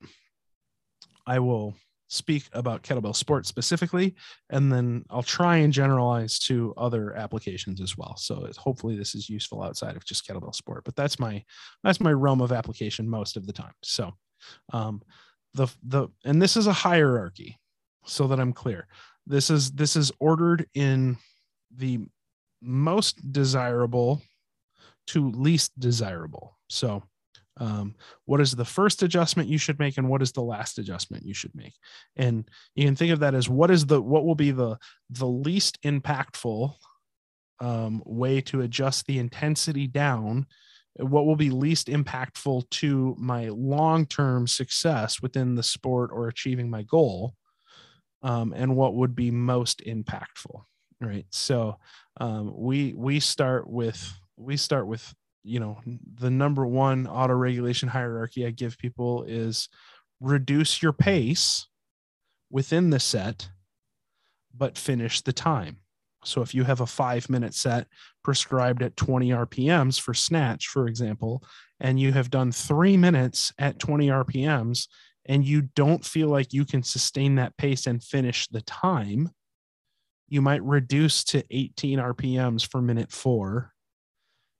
I 1.25 1.39
will 1.39 1.75
speak 2.07 2.47
about 2.53 2.83
kettlebell 2.83 3.15
sport 3.15 3.47
specifically, 3.47 4.15
and 4.51 4.71
then 4.71 5.03
I'll 5.09 5.23
try 5.23 5.57
and 5.57 5.73
generalize 5.73 6.37
to 6.39 6.73
other 6.77 7.13
applications 7.15 7.81
as 7.81 7.97
well. 7.97 8.15
So 8.17 8.47
hopefully 8.57 8.95
this 8.95 9.15
is 9.15 9.29
useful 9.29 9.63
outside 9.63 9.95
of 9.95 10.05
just 10.05 10.27
kettlebell 10.27 10.53
sport, 10.53 10.83
but 10.85 10.95
that's 10.95 11.19
my 11.19 11.43
that's 11.83 11.99
my 11.99 12.11
realm 12.11 12.41
of 12.41 12.51
application 12.51 13.09
most 13.09 13.37
of 13.37 13.47
the 13.47 13.53
time. 13.53 13.73
So 13.83 14.11
um, 14.71 15.01
the 15.55 15.67
the 15.83 16.07
and 16.23 16.41
this 16.41 16.57
is 16.57 16.67
a 16.67 16.73
hierarchy, 16.73 17.57
so 18.05 18.27
that 18.27 18.39
I'm 18.39 18.53
clear. 18.53 18.87
This 19.25 19.49
is 19.49 19.71
this 19.71 19.95
is 19.95 20.11
ordered 20.19 20.67
in 20.73 21.17
the 21.75 21.99
most 22.61 23.31
desirable 23.31 24.21
to 25.07 25.31
least 25.31 25.79
desirable. 25.79 26.57
So 26.69 27.03
um, 27.57 27.95
what 28.25 28.41
is 28.41 28.51
the 28.51 28.65
first 28.65 29.03
adjustment 29.03 29.49
you 29.49 29.57
should 29.57 29.79
make 29.79 29.97
and 29.97 30.09
what 30.09 30.21
is 30.21 30.31
the 30.31 30.41
last 30.41 30.77
adjustment 30.77 31.25
you 31.25 31.33
should 31.33 31.55
make 31.55 31.73
and 32.17 32.49
you 32.75 32.85
can 32.85 32.95
think 32.95 33.13
of 33.13 33.19
that 33.19 33.33
as 33.33 33.47
what 33.47 33.71
is 33.71 33.85
the 33.85 34.01
what 34.01 34.25
will 34.25 34.35
be 34.35 34.51
the 34.51 34.77
the 35.09 35.25
least 35.25 35.81
impactful 35.83 36.73
um, 37.61 38.03
way 38.05 38.41
to 38.41 38.61
adjust 38.61 39.05
the 39.05 39.19
intensity 39.19 39.87
down 39.87 40.45
what 40.97 41.25
will 41.25 41.35
be 41.35 41.49
least 41.49 41.87
impactful 41.87 42.69
to 42.69 43.15
my 43.17 43.49
long-term 43.49 44.47
success 44.47 45.21
within 45.21 45.55
the 45.55 45.63
sport 45.63 46.09
or 46.13 46.27
achieving 46.27 46.69
my 46.69 46.83
goal 46.83 47.33
um, 48.23 48.53
and 48.55 48.75
what 48.75 48.95
would 48.95 49.15
be 49.15 49.31
most 49.31 49.81
impactful 49.85 50.63
right? 51.01 51.25
So 51.29 51.77
um, 52.19 52.53
we 52.55 52.93
we 52.93 53.19
start 53.19 53.69
with 53.69 54.13
we 54.37 54.57
start 54.57 54.87
with 54.87 55.13
you 55.43 55.59
know 55.59 55.79
the 56.15 56.29
number 56.29 56.65
one 56.65 57.07
auto 57.07 57.33
regulation 57.33 57.87
hierarchy 57.87 58.45
i 58.45 58.49
give 58.49 58.77
people 58.79 59.23
is 59.27 59.69
reduce 60.19 60.81
your 60.81 60.91
pace 60.91 61.67
within 62.49 62.89
the 62.89 62.99
set 62.99 63.49
but 64.57 64.77
finish 64.77 65.21
the 65.21 65.31
time 65.31 65.77
so 66.25 66.41
if 66.41 66.53
you 66.53 66.63
have 66.63 66.81
a 66.81 66.85
5 66.85 67.29
minute 67.29 67.53
set 67.53 67.87
prescribed 68.23 68.81
at 68.81 68.97
20 68.97 69.29
rpms 69.29 69.99
for 69.99 70.13
snatch 70.13 70.67
for 70.67 70.87
example 70.87 71.43
and 71.79 71.99
you 71.99 72.11
have 72.11 72.29
done 72.29 72.51
3 72.51 72.97
minutes 72.97 73.53
at 73.57 73.79
20 73.79 74.07
rpms 74.07 74.87
and 75.27 75.45
you 75.45 75.61
don't 75.75 76.05
feel 76.05 76.29
like 76.29 76.53
you 76.53 76.65
can 76.65 76.83
sustain 76.83 77.35
that 77.35 77.57
pace 77.57 77.87
and 77.87 78.03
finish 78.03 78.47
the 78.47 78.61
time 78.61 79.29
you 80.27 80.41
might 80.41 80.63
reduce 80.63 81.23
to 81.23 81.43
18 81.51 81.99
rpms 81.99 82.65
for 82.65 82.81
minute 82.81 83.11
4 83.11 83.71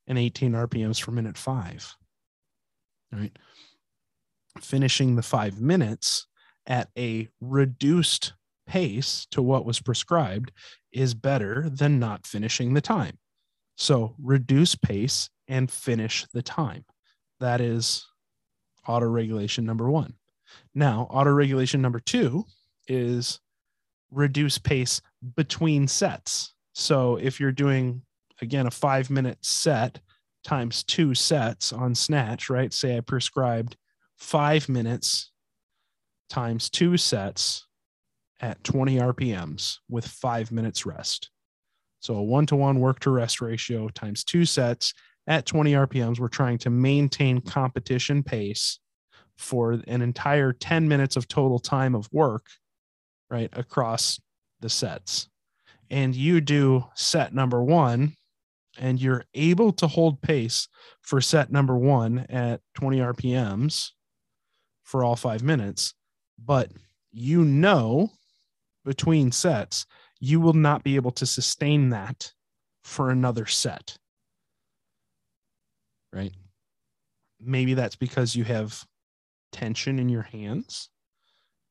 and 0.07 0.17
18 0.17 0.53
RPMs 0.53 1.01
for 1.01 1.11
minute 1.11 1.37
five. 1.37 1.95
Right. 3.11 3.37
Finishing 4.59 5.15
the 5.15 5.21
five 5.21 5.59
minutes 5.59 6.27
at 6.67 6.89
a 6.97 7.29
reduced 7.41 8.33
pace 8.65 9.27
to 9.31 9.41
what 9.41 9.65
was 9.65 9.79
prescribed 9.79 10.51
is 10.91 11.13
better 11.13 11.69
than 11.69 11.99
not 11.99 12.25
finishing 12.25 12.73
the 12.73 12.81
time. 12.81 13.17
So 13.77 14.15
reduce 14.21 14.75
pace 14.75 15.29
and 15.47 15.69
finish 15.69 16.25
the 16.33 16.41
time. 16.41 16.85
That 17.39 17.61
is 17.61 18.05
auto 18.87 19.05
regulation 19.05 19.65
number 19.65 19.89
one. 19.89 20.13
Now, 20.73 21.07
auto 21.09 21.31
regulation 21.31 21.81
number 21.81 21.99
two 21.99 22.45
is 22.87 23.39
reduce 24.11 24.57
pace 24.57 25.01
between 25.35 25.87
sets. 25.87 26.53
So 26.73 27.17
if 27.17 27.39
you're 27.39 27.51
doing 27.51 28.01
again 28.41 28.67
a 28.67 28.71
five 28.71 29.09
minute 29.09 29.37
set 29.41 29.99
times 30.43 30.83
two 30.83 31.15
sets 31.15 31.73
on 31.73 31.95
snatch 31.95 32.49
right 32.49 32.71
say 32.73 32.97
i 32.97 32.99
prescribed 32.99 33.75
five 34.17 34.69
minutes 34.69 35.31
times 36.29 36.69
two 36.69 36.97
sets 36.97 37.65
at 38.41 38.63
20 38.63 38.97
rpms 38.97 39.77
with 39.89 40.07
five 40.07 40.51
minutes 40.51 40.85
rest. 40.85 41.29
So 41.99 42.15
a 42.15 42.23
one-to-one 42.23 42.79
work 42.79 42.99
to 43.01 43.09
rest 43.09 43.41
ratio 43.41 43.89
times 43.89 44.23
two 44.23 44.45
sets 44.45 44.93
at 45.27 45.45
20 45.45 45.73
rpms 45.73 46.19
we're 46.19 46.27
trying 46.27 46.57
to 46.59 46.69
maintain 46.69 47.41
competition 47.41 48.21
pace 48.21 48.79
for 49.37 49.73
an 49.87 50.01
entire 50.01 50.53
10 50.53 50.87
minutes 50.87 51.15
of 51.15 51.27
total 51.27 51.59
time 51.59 51.95
of 51.95 52.07
work 52.11 52.45
right 53.29 53.49
across 53.53 54.19
the 54.59 54.69
sets. 54.69 55.29
And 55.89 56.15
you 56.15 56.41
do 56.41 56.85
set 56.95 57.33
number 57.33 57.63
one 57.63 58.15
and 58.77 59.01
you're 59.01 59.23
able 59.33 59.71
to 59.73 59.87
hold 59.87 60.21
pace 60.21 60.67
for 61.01 61.21
set 61.21 61.51
number 61.51 61.77
one 61.77 62.25
at 62.29 62.61
20 62.75 62.99
RPMs 62.99 63.91
for 64.83 65.03
all 65.03 65.15
five 65.15 65.43
minutes, 65.43 65.93
but 66.43 66.71
you 67.11 67.43
know 67.43 68.11
between 68.85 69.31
sets, 69.31 69.85
you 70.19 70.39
will 70.39 70.53
not 70.53 70.83
be 70.83 70.95
able 70.95 71.11
to 71.11 71.25
sustain 71.25 71.89
that 71.89 72.31
for 72.83 73.09
another 73.09 73.45
set. 73.45 73.97
Right? 76.13 76.33
Maybe 77.41 77.73
that's 77.73 77.95
because 77.95 78.35
you 78.35 78.43
have 78.45 78.81
tension 79.51 79.99
in 79.99 80.07
your 80.07 80.21
hands 80.21 80.89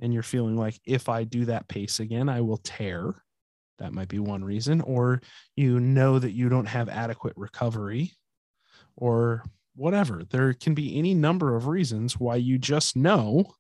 and 0.01 0.13
you're 0.13 0.23
feeling 0.23 0.57
like 0.57 0.79
if 0.85 1.09
I 1.09 1.25
do 1.25 1.47
that 1.47 1.69
pace 1.69 2.01
again, 2.01 2.29
I 2.29 2.41
will 2.41 2.59
tear 2.59 3.15
that 3.79 3.93
might 3.93 4.09
be 4.09 4.19
one 4.19 4.45
reason. 4.45 4.81
Or 4.83 5.21
you 5.57 5.81
know 5.81 6.19
that 6.19 6.33
you 6.33 6.49
don't 6.49 6.67
have 6.67 6.89
adequate 6.89 7.35
recovery 7.37 8.13
or 8.97 9.45
whatever. 9.75 10.23
There 10.31 10.53
can 10.55 10.75
be 10.75 10.97
any 10.99 11.15
number 11.15 11.57
of 11.57 11.67
reasons 11.67 12.19
why 12.19 12.37
you 12.37 12.59
just 12.59 12.97
know 12.97 13.55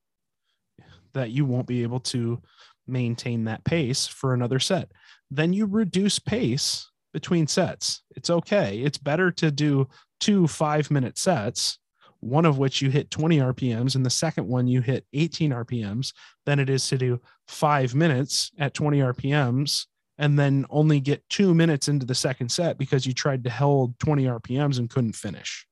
that 1.12 1.30
you 1.30 1.44
won't 1.44 1.66
be 1.66 1.82
able 1.82 2.00
to 2.00 2.40
maintain 2.86 3.44
that 3.44 3.64
pace 3.64 4.06
for 4.06 4.34
another 4.34 4.58
set. 4.58 4.90
Then 5.30 5.52
you 5.52 5.66
reduce 5.66 6.18
pace 6.18 6.90
between 7.12 7.46
sets. 7.46 8.02
It's 8.16 8.30
okay. 8.30 8.78
It's 8.78 8.98
better 8.98 9.30
to 9.32 9.50
do 9.50 9.88
two 10.20 10.46
five 10.46 10.90
minute 10.90 11.18
sets, 11.18 11.78
one 12.20 12.44
of 12.44 12.58
which 12.58 12.82
you 12.82 12.90
hit 12.90 13.10
20 13.10 13.38
RPMs 13.38 13.94
and 13.94 14.04
the 14.04 14.10
second 14.10 14.48
one 14.48 14.66
you 14.66 14.80
hit 14.80 15.06
18 15.12 15.50
RPMs, 15.50 16.12
than 16.46 16.58
it 16.58 16.68
is 16.68 16.88
to 16.88 16.98
do 16.98 17.20
five 17.48 17.94
minutes 17.94 18.50
at 18.58 18.74
20 18.74 18.98
RPMs 18.98 19.86
and 20.18 20.38
then 20.38 20.64
only 20.70 21.00
get 21.00 21.28
two 21.28 21.54
minutes 21.54 21.88
into 21.88 22.06
the 22.06 22.14
second 22.14 22.48
set 22.48 22.78
because 22.78 23.06
you 23.06 23.12
tried 23.12 23.44
to 23.44 23.50
hold 23.50 23.98
20 23.98 24.24
RPMs 24.24 24.78
and 24.78 24.88
couldn't 24.88 25.14
finish 25.14 25.66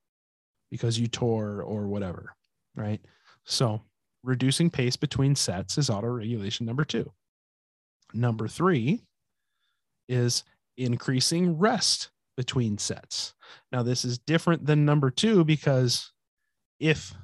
because 0.70 0.98
you 0.98 1.06
tore 1.06 1.62
or 1.62 1.86
whatever. 1.86 2.34
Right. 2.74 3.00
So 3.44 3.82
reducing 4.22 4.70
pace 4.70 4.96
between 4.96 5.34
sets 5.34 5.78
is 5.78 5.90
auto 5.90 6.08
regulation 6.08 6.66
number 6.66 6.84
two. 6.84 7.12
Number 8.14 8.48
three 8.48 9.02
is 10.08 10.44
increasing 10.76 11.58
rest 11.58 12.10
between 12.36 12.78
sets. 12.78 13.34
Now, 13.70 13.82
this 13.82 14.04
is 14.04 14.18
different 14.18 14.66
than 14.66 14.84
number 14.84 15.10
two 15.10 15.44
because 15.44 16.12
if 16.78 17.14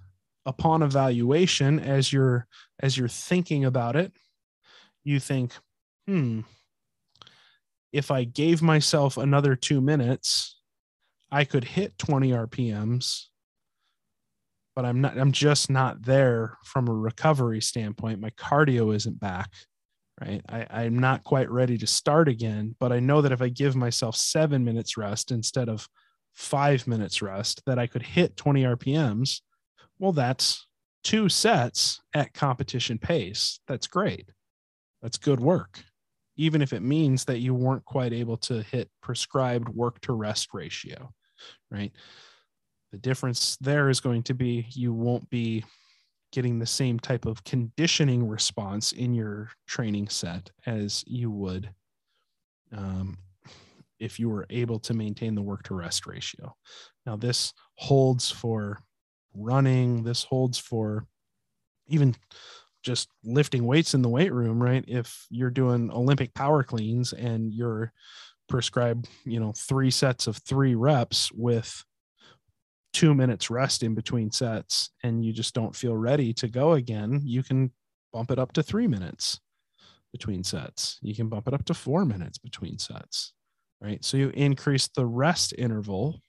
upon 0.47 0.83
evaluation, 0.83 1.79
as 1.81 2.13
you're 2.13 2.47
as 2.81 2.97
you're 2.97 3.09
thinking 3.09 3.65
about 3.65 3.97
it, 3.97 4.13
you 5.05 5.21
think, 5.21 5.53
hmm, 6.07 6.41
if 7.93 8.11
I 8.11 8.25
gave 8.25 8.63
myself 8.63 9.17
another 9.17 9.57
two 9.57 9.81
minutes, 9.81 10.61
I 11.31 11.45
could 11.45 11.65
hit 11.65 11.99
20 11.99 12.31
RPMs, 12.31 13.27
but 14.79 14.85
I'm 14.85 15.01
not, 15.01 15.19
I'm 15.19 15.33
just 15.33 15.71
not 15.71 16.05
there 16.05 16.57
from 16.62 16.87
a 16.87 16.95
recovery 16.95 17.61
standpoint. 17.61 18.21
My 18.21 18.31
cardio 18.31 18.95
isn't 18.95 19.19
back, 19.19 19.51
right? 20.21 20.41
I, 20.49 20.67
I'm 20.71 21.01
not 21.01 21.25
quite 21.25 21.51
ready 21.51 21.77
to 21.79 21.87
start 21.88 22.29
again, 22.29 22.77
but 22.79 22.93
I 22.93 23.01
know 23.01 23.21
that 23.21 23.33
if 23.33 23.43
I 23.43 23.49
give 23.49 23.75
myself 23.75 24.14
seven 24.14 24.64
minutes 24.64 24.97
rest 24.97 25.33
instead 25.33 25.69
of 25.69 25.88
five 26.33 26.87
minutes 26.87 27.21
rest, 27.21 27.61
that 27.67 27.77
I 27.77 27.88
could 27.88 28.05
hit 28.05 28.37
20 28.37 28.62
RPMs. 28.62 29.41
Well, 29.99 30.12
that's 30.12 30.64
two 31.03 31.29
sets 31.29 32.01
at 32.14 32.33
competition 32.33 32.99
pace. 32.99 33.59
That's 33.67 33.88
great. 33.88 34.29
That's 35.03 35.19
good 35.19 35.41
work 35.41 35.83
even 36.37 36.62
if 36.62 36.73
it 36.73 36.83
means 36.83 37.25
that 37.25 37.41
you 37.41 37.53
weren't 37.53 37.85
quite 37.85 38.12
able 38.12 38.37
to 38.37 38.62
hit 38.62 38.88
prescribed 39.03 39.69
work 39.71 40.01
to 40.03 40.12
rest 40.12 40.51
ratio, 40.55 41.12
right? 41.69 41.91
The 42.92 42.98
difference 42.98 43.57
there 43.61 43.90
is 43.90 44.01
going 44.01 44.22
to 44.24 44.35
be 44.35 44.66
you 44.70 44.92
won't 44.92 45.29
be 45.31 45.64
getting 46.33 46.59
the 46.59 46.66
same 46.66 46.98
type 46.98 47.27
of 47.27 47.44
conditioning 47.44 48.27
response 48.27 48.92
in 48.92 49.14
your 49.14 49.51
training 49.66 50.09
set 50.09 50.51
as 50.66 51.05
you 51.07 51.31
would 51.31 51.70
um, 52.72 53.16
if 53.98 54.18
you 54.18 54.29
were 54.29 54.46
able 54.51 54.79
to 54.79 54.94
maintain 54.94 55.35
the 55.35 55.42
work 55.42 55.62
to 55.64 55.74
rest 55.74 56.07
ratio. 56.07 56.55
Now, 57.07 57.16
this 57.16 57.53
holds 57.77 58.31
for 58.31 58.79
running, 59.35 60.05
this 60.05 60.24
holds 60.24 60.59
for 60.59 61.07
even 61.88 62.14
just 62.83 63.09
lifting 63.24 63.64
weights 63.64 63.94
in 63.94 64.03
the 64.03 64.09
weight 64.09 64.33
room, 64.33 64.62
right? 64.62 64.85
If 64.87 65.27
you're 65.31 65.51
doing 65.51 65.90
Olympic 65.90 66.35
power 66.35 66.62
cleans 66.62 67.12
and 67.12 67.53
you're 67.53 67.92
prescribed, 68.48 69.09
you 69.24 69.40
know, 69.40 69.53
three 69.57 69.90
sets 69.90 70.27
of 70.27 70.37
three 70.37 70.74
reps 70.74 71.33
with 71.33 71.85
two 72.92 73.14
minutes 73.14 73.51
rest 73.51 73.83
in 73.83 73.94
between 73.94 74.31
sets 74.31 74.90
and 75.03 75.24
you 75.24 75.33
just 75.33 75.55
don't 75.55 75.77
feel 75.77 75.96
ready 75.96 76.33
to 76.35 76.48
go 76.48 76.72
again, 76.72 77.20
you 77.24 77.42
can 77.42 77.70
bump 78.12 78.31
it 78.31 78.38
up 78.38 78.53
to 78.53 78.62
three 78.62 78.87
minutes 78.87 79.40
between 80.12 80.42
sets. 80.42 80.98
You 81.03 81.14
can 81.14 81.29
bump 81.29 81.48
it 81.48 81.55
up 81.55 81.64
to 81.66 81.74
four 81.74 82.05
minutes 82.05 82.38
between 82.38 82.79
sets, 82.79 83.33
right? 83.81 84.05
So 84.05 84.16
you 84.16 84.31
increase 84.31 84.88
the 84.88 85.07
rest 85.07 85.55
interval 85.57 86.20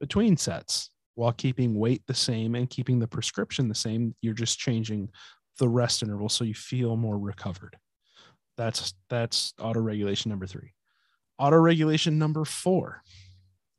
between 0.00 0.36
sets 0.36 0.90
while 1.14 1.32
keeping 1.32 1.74
weight 1.74 2.02
the 2.06 2.14
same 2.14 2.54
and 2.54 2.70
keeping 2.70 2.98
the 2.98 3.06
prescription 3.06 3.68
the 3.68 3.74
same. 3.74 4.14
You're 4.22 4.34
just 4.34 4.58
changing 4.58 5.10
the 5.58 5.68
rest 5.68 6.02
interval 6.02 6.28
so 6.28 6.44
you 6.44 6.54
feel 6.54 6.96
more 6.96 7.18
recovered. 7.18 7.76
That's 8.56 8.94
that's 9.08 9.54
auto 9.60 9.80
regulation 9.80 10.30
number 10.30 10.46
three. 10.46 10.72
Auto 11.38 11.56
regulation 11.56 12.18
number 12.18 12.44
four 12.44 13.02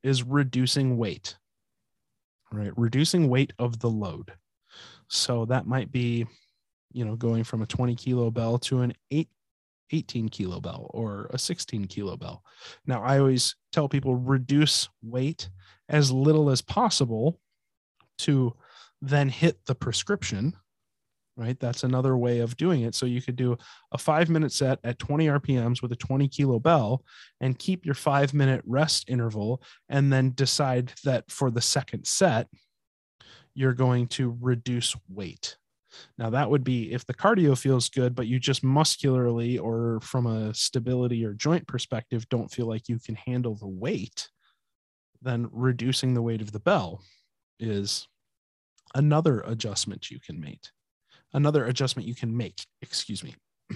is 0.04 0.24
reducing 0.24 0.98
weight. 0.98 1.36
Right, 2.54 2.72
reducing 2.78 3.30
weight 3.30 3.52
of 3.58 3.80
the 3.80 3.90
load. 3.90 4.32
So 5.08 5.46
that 5.46 5.66
might 5.66 5.92
be, 5.92 6.28
you 6.92 7.04
know, 7.04 7.16
going 7.16 7.44
from 7.44 7.64
a 7.64 7.66
20 7.66 7.96
kilo 7.96 8.30
bell 8.30 8.60
to 8.60 8.82
an 8.82 8.94
8 9.10 9.28
18 9.92 10.30
kilo 10.30 10.60
bell 10.60 10.88
or 10.92 11.30
a 11.34 11.40
16 11.40 11.86
kilo 11.86 12.16
bell. 12.16 12.44
Now, 12.86 13.02
I 13.02 13.18
always 13.18 13.56
tell 13.72 13.90
people 13.90 14.16
reduce 14.16 14.88
weight 15.02 15.50
as 15.90 16.12
little 16.12 16.52
as 16.52 16.62
possible 16.62 17.40
to 18.20 18.54
then 19.02 19.30
hit 19.30 19.58
the 19.66 19.76
prescription 19.76 20.56
right? 21.36 21.60
That's 21.60 21.84
another 21.84 22.18
way 22.18 22.40
of 22.40 22.58
doing 22.58 22.82
it. 22.84 22.96
So 22.96 23.06
you 23.06 23.22
could 23.22 23.36
do 23.36 23.58
a 23.92 23.98
five 23.98 24.30
minute 24.30 24.52
set 24.52 24.80
at 24.84 25.00
20 25.00 25.28
RPMs 25.28 25.82
with 25.82 25.92
a 25.92 25.98
20 25.98 26.28
kilo 26.28 26.60
bell 26.60 27.04
and 27.42 27.58
keep 27.58 27.86
your 27.86 27.96
five 27.96 28.34
minute 28.34 28.62
rest 28.66 29.10
interval, 29.10 29.62
and 29.90 30.12
then 30.12 30.34
decide 30.36 30.94
that 31.04 31.30
for 31.32 31.50
the 31.50 31.62
second 31.62 32.06
set, 32.06 32.48
you're 33.56 33.74
going 33.74 34.08
to 34.08 34.38
reduce 34.42 34.96
weight. 35.10 35.58
Now, 36.18 36.32
that 36.32 36.50
would 36.50 36.64
be 36.64 36.92
if 36.92 37.06
the 37.06 37.14
cardio 37.14 37.56
feels 37.58 37.90
good, 37.90 38.16
but 38.16 38.26
you 38.26 38.40
just 38.40 38.64
muscularly 38.64 39.60
or 39.60 40.00
from 40.02 40.26
a 40.26 40.54
stability 40.54 41.24
or 41.24 41.34
joint 41.34 41.68
perspective 41.68 42.28
don't 42.30 42.52
feel 42.52 42.68
like 42.68 42.90
you 42.90 42.98
can 43.00 43.14
handle 43.14 43.56
the 43.56 43.68
weight, 43.68 44.30
then 45.22 45.48
reducing 45.52 46.14
the 46.14 46.22
weight 46.22 46.42
of 46.42 46.52
the 46.52 46.60
bell 46.60 47.04
is 47.60 48.08
another 48.96 49.42
adjustment 49.42 50.10
you 50.10 50.20
can 50.20 50.40
make 50.40 50.68
another 51.34 51.66
adjustment 51.66 52.08
you 52.08 52.16
can 52.16 52.36
make. 52.36 52.66
Excuse 52.82 53.24
me. 53.24 53.36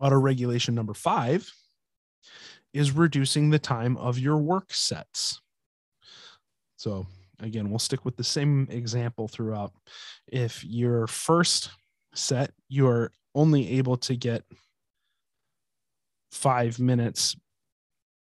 Auto 0.00 0.16
regulation 0.16 0.74
number 0.74 0.94
five 0.94 1.50
is 2.72 2.92
reducing 2.92 3.50
the 3.50 3.58
time 3.58 3.96
of 3.96 4.18
your 4.18 4.36
work 4.36 4.72
sets. 4.72 5.40
So, 6.76 7.06
again, 7.40 7.70
we'll 7.70 7.80
stick 7.80 8.04
with 8.04 8.16
the 8.16 8.24
same 8.24 8.68
example 8.70 9.26
throughout. 9.26 9.72
If 10.28 10.64
your 10.64 11.06
first 11.06 11.70
set, 12.14 12.52
you're 12.68 13.10
only 13.34 13.78
able 13.78 13.96
to 13.98 14.14
get 14.14 14.44
five 16.30 16.78
minutes 16.78 17.36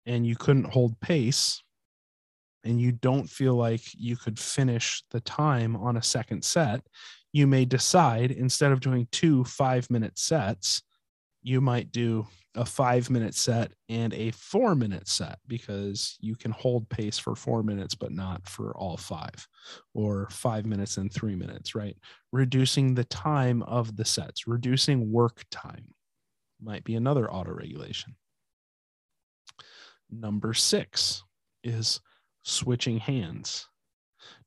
and 0.06 0.28
you 0.28 0.36
couldn't 0.36 0.66
hold 0.66 1.00
pace, 1.00 1.64
and 2.63 2.80
you 2.80 2.91
don't 2.91 3.30
feel 3.30 3.56
like 3.56 3.82
you 3.93 4.15
could 4.15 4.39
finish 4.39 5.04
the 5.12 5.19
time 5.21 5.76
on 5.76 5.97
a 5.97 6.04
second 6.04 6.43
set, 6.43 6.82
you 7.32 7.47
may 7.47 7.65
decide 7.65 8.32
instead 8.32 8.71
of 8.71 8.80
doing 8.80 9.08
two 9.12 9.43
five 9.43 9.89
minute 9.89 10.17
sets, 10.17 10.82
you 11.41 11.60
might 11.60 11.91
do 11.91 12.26
a 12.56 12.65
five 12.65 13.10
minute 13.10 13.34
set 13.34 13.71
and 13.89 14.13
a 14.13 14.32
four 14.32 14.76
minute 14.76 15.08
set 15.08 15.39
because 15.47 16.17
you 16.19 16.36
can 16.36 16.52
hold 16.52 16.88
pace 16.89 17.17
for 17.17 17.36
four 17.36 17.63
minutes, 17.63 17.95
but 17.95 18.12
not 18.12 18.47
for 18.47 18.76
all 18.78 18.95
five, 18.95 19.47
or 19.93 20.28
five 20.30 20.65
minutes 20.65 20.97
and 20.97 21.12
three 21.12 21.36
minutes, 21.36 21.73
right? 21.73 21.97
Reducing 22.32 22.93
the 22.93 23.06
time 23.06 23.63
of 23.63 23.95
the 23.95 24.06
sets, 24.06 24.47
reducing 24.47 25.12
work 25.12 25.43
time 25.49 25.86
might 26.62 26.84
be 26.84 26.95
another 26.95 27.32
auto 27.32 27.52
regulation. 27.52 28.15
Number 30.12 30.54
six 30.54 31.23
is 31.63 31.99
switching 32.44 32.98
hands. 32.98 33.68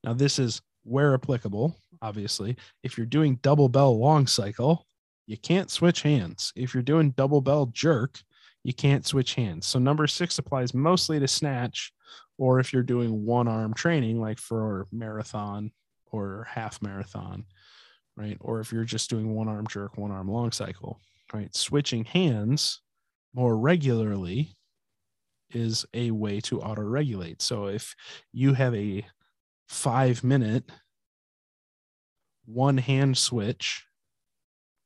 Now, 0.04 0.12
this 0.12 0.38
is 0.38 0.62
where 0.84 1.14
applicable, 1.14 1.76
obviously. 2.00 2.56
If 2.82 2.96
you're 2.96 3.06
doing 3.06 3.38
double 3.42 3.68
bell 3.68 3.98
long 3.98 4.26
cycle, 4.26 4.86
you 5.26 5.36
can't 5.36 5.70
switch 5.70 6.02
hands. 6.02 6.52
If 6.54 6.72
you're 6.72 6.82
doing 6.82 7.10
double 7.10 7.40
bell 7.40 7.66
jerk, 7.66 8.20
you 8.62 8.72
can't 8.72 9.06
switch 9.06 9.34
hands. 9.34 9.66
So, 9.66 9.78
number 9.78 10.06
six 10.06 10.38
applies 10.38 10.74
mostly 10.74 11.18
to 11.18 11.28
snatch, 11.28 11.92
or 12.38 12.60
if 12.60 12.72
you're 12.72 12.82
doing 12.82 13.24
one 13.24 13.48
arm 13.48 13.74
training, 13.74 14.20
like 14.20 14.38
for 14.38 14.86
marathon 14.92 15.72
or 16.06 16.46
half 16.48 16.80
marathon, 16.82 17.44
right? 18.16 18.36
Or 18.40 18.60
if 18.60 18.72
you're 18.72 18.84
just 18.84 19.10
doing 19.10 19.34
one 19.34 19.48
arm 19.48 19.66
jerk, 19.66 19.98
one 19.98 20.10
arm 20.10 20.28
long 20.28 20.52
cycle, 20.52 21.00
right? 21.32 21.54
Switching 21.54 22.04
hands 22.04 22.80
more 23.34 23.56
regularly 23.56 24.55
is 25.50 25.86
a 25.94 26.10
way 26.10 26.40
to 26.40 26.60
auto 26.60 26.82
regulate. 26.82 27.42
So 27.42 27.66
if 27.66 27.94
you 28.32 28.54
have 28.54 28.74
a 28.74 29.04
five 29.68 30.22
minute 30.22 30.70
one 32.46 32.78
hand 32.78 33.18
switch 33.18 33.84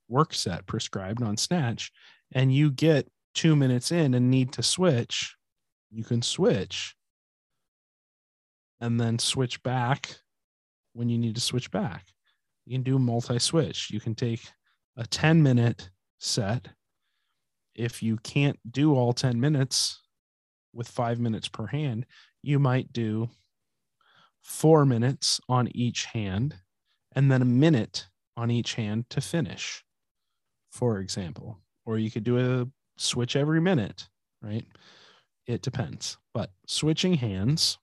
work 0.08 0.34
set 0.34 0.66
prescribed 0.66 1.22
on 1.22 1.36
Snatch, 1.36 1.92
and 2.32 2.52
you 2.52 2.70
get 2.70 3.08
two 3.34 3.54
minutes 3.54 3.92
in 3.92 4.14
and 4.14 4.30
need 4.30 4.52
to 4.52 4.62
switch, 4.62 5.36
you 5.90 6.04
can 6.04 6.22
switch 6.22 6.94
and 8.80 9.00
then 9.00 9.18
switch 9.18 9.62
back 9.62 10.16
when 10.94 11.08
you 11.08 11.18
need 11.18 11.34
to 11.34 11.40
switch 11.40 11.70
back. 11.70 12.06
You 12.66 12.74
can 12.74 12.82
do 12.82 12.98
multi 12.98 13.38
switch. 13.38 13.90
You 13.90 14.00
can 14.00 14.14
take 14.14 14.40
a 14.96 15.06
10 15.06 15.42
minute 15.42 15.90
set. 16.18 16.68
If 17.74 18.02
you 18.02 18.16
can't 18.18 18.58
do 18.70 18.94
all 18.94 19.12
10 19.12 19.40
minutes, 19.40 20.00
with 20.72 20.88
five 20.88 21.18
minutes 21.18 21.48
per 21.48 21.66
hand, 21.66 22.06
you 22.42 22.58
might 22.58 22.92
do 22.92 23.28
four 24.42 24.86
minutes 24.86 25.40
on 25.48 25.68
each 25.74 26.06
hand 26.06 26.54
and 27.14 27.30
then 27.30 27.42
a 27.42 27.46
minute 27.46 28.06
on 28.36 28.50
each 28.50 28.74
hand 28.74 29.08
to 29.10 29.20
finish, 29.20 29.84
for 30.70 30.98
example. 30.98 31.58
Or 31.84 31.98
you 31.98 32.10
could 32.10 32.24
do 32.24 32.38
a 32.38 32.68
switch 32.96 33.36
every 33.36 33.60
minute, 33.60 34.08
right? 34.42 34.64
It 35.46 35.62
depends. 35.62 36.16
But 36.32 36.50
switching 36.66 37.14
hands 37.14 37.78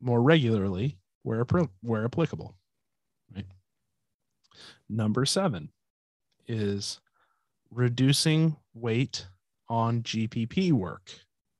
more 0.00 0.22
regularly 0.22 0.98
where, 1.22 1.44
where 1.82 2.04
applicable, 2.04 2.56
right? 3.34 3.46
Number 4.88 5.24
seven 5.24 5.70
is 6.46 7.00
reducing 7.70 8.56
weight 8.74 9.26
on 9.74 10.02
GPP 10.02 10.70
work, 10.70 11.10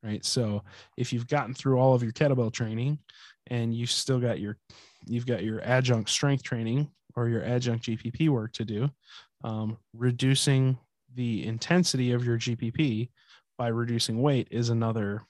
right? 0.05 0.25
So 0.25 0.63
if 0.97 1.13
you've 1.13 1.27
gotten 1.27 1.53
through 1.53 1.79
all 1.79 1.95
of 1.95 2.03
your 2.03 2.13
kettlebell 2.13 2.53
training 2.53 3.01
and 3.49 3.75
you've 3.75 3.91
still 3.91 4.21
got 4.21 4.39
your 4.39 4.57
you've 5.07 5.27
got 5.27 5.43
your 5.43 5.61
adjunct 5.63 6.09
strength 6.09 6.45
training 6.45 6.91
or 7.17 7.29
your 7.29 7.43
adjunct 7.43 7.85
GPP 7.85 8.29
work 8.29 8.53
to 8.53 8.65
do, 8.65 8.89
um, 9.43 9.77
reducing 9.93 10.79
the 11.15 11.45
intensity 11.45 12.13
of 12.13 12.25
your 12.25 12.39
GPP 12.39 13.11
by 13.59 13.69
reducing 13.69 14.23
weight 14.23 14.49
is 14.51 14.71
another 14.71 15.23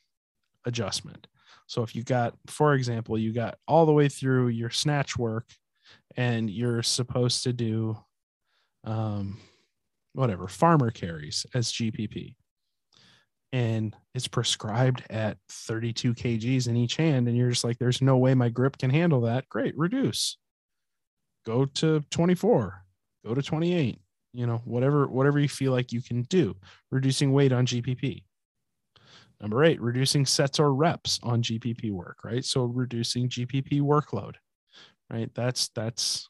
adjustment. 0.67 1.27
So 1.67 1.83
if 1.83 1.97
you 1.97 2.03
got, 2.03 2.35
for 2.47 2.75
example, 2.75 3.19
you 3.19 3.33
got 3.33 3.57
all 3.67 3.87
the 3.87 3.93
way 3.93 4.09
through 4.09 4.49
your 4.49 4.71
snatch 4.71 5.17
work 5.17 5.47
and 6.17 6.51
you're 6.51 6.83
supposed 6.83 7.43
to 7.45 7.53
do 7.53 7.97
um, 8.85 9.39
whatever 10.13 10.47
farmer 10.47 10.91
carries 10.91 11.45
as 11.55 11.73
GPP 11.73 12.37
and 13.55 13.95
it's 14.17 14.27
prescribed 14.27 15.05
at 15.11 15.39
32 15.49 16.13
kgs 16.13 16.67
in 16.67 16.77
each 16.77 16.97
hand 16.97 17.29
and 17.29 17.37
you're 17.37 17.51
just 17.51 17.63
like 17.63 17.79
there's 17.79 18.03
no 18.03 18.17
way 18.17 18.35
my 18.35 18.49
grip 18.49 18.77
can 18.77 18.91
handle 18.91 19.21
that. 19.21 19.49
Great 19.49 19.79
reduce. 19.79 20.37
Go 21.47 21.65
to 21.67 22.01
24 22.11 22.83
go 23.25 23.33
to 23.33 23.41
28 23.41 24.01
you 24.33 24.47
know 24.47 24.61
whatever 24.65 25.07
whatever 25.07 25.39
you 25.39 25.49
feel 25.49 25.71
like 25.71 25.93
you 25.93 26.03
can 26.03 26.23
do. 26.23 26.57
Reducing 26.91 27.33
weight 27.33 27.53
on 27.53 27.65
gpp 27.65 28.25
number 29.41 29.63
eight 29.63 29.81
reducing 29.81 30.27
sets 30.27 30.59
or 30.59 30.75
reps 30.75 31.21
on 31.23 31.41
gpp 31.41 31.93
work 31.93 32.25
right? 32.25 32.45
So 32.45 32.65
reducing 32.65 33.29
gpp 33.29 33.81
workload 33.81 34.35
right? 35.11 35.31
That's 35.33 35.69
that's 35.77 36.29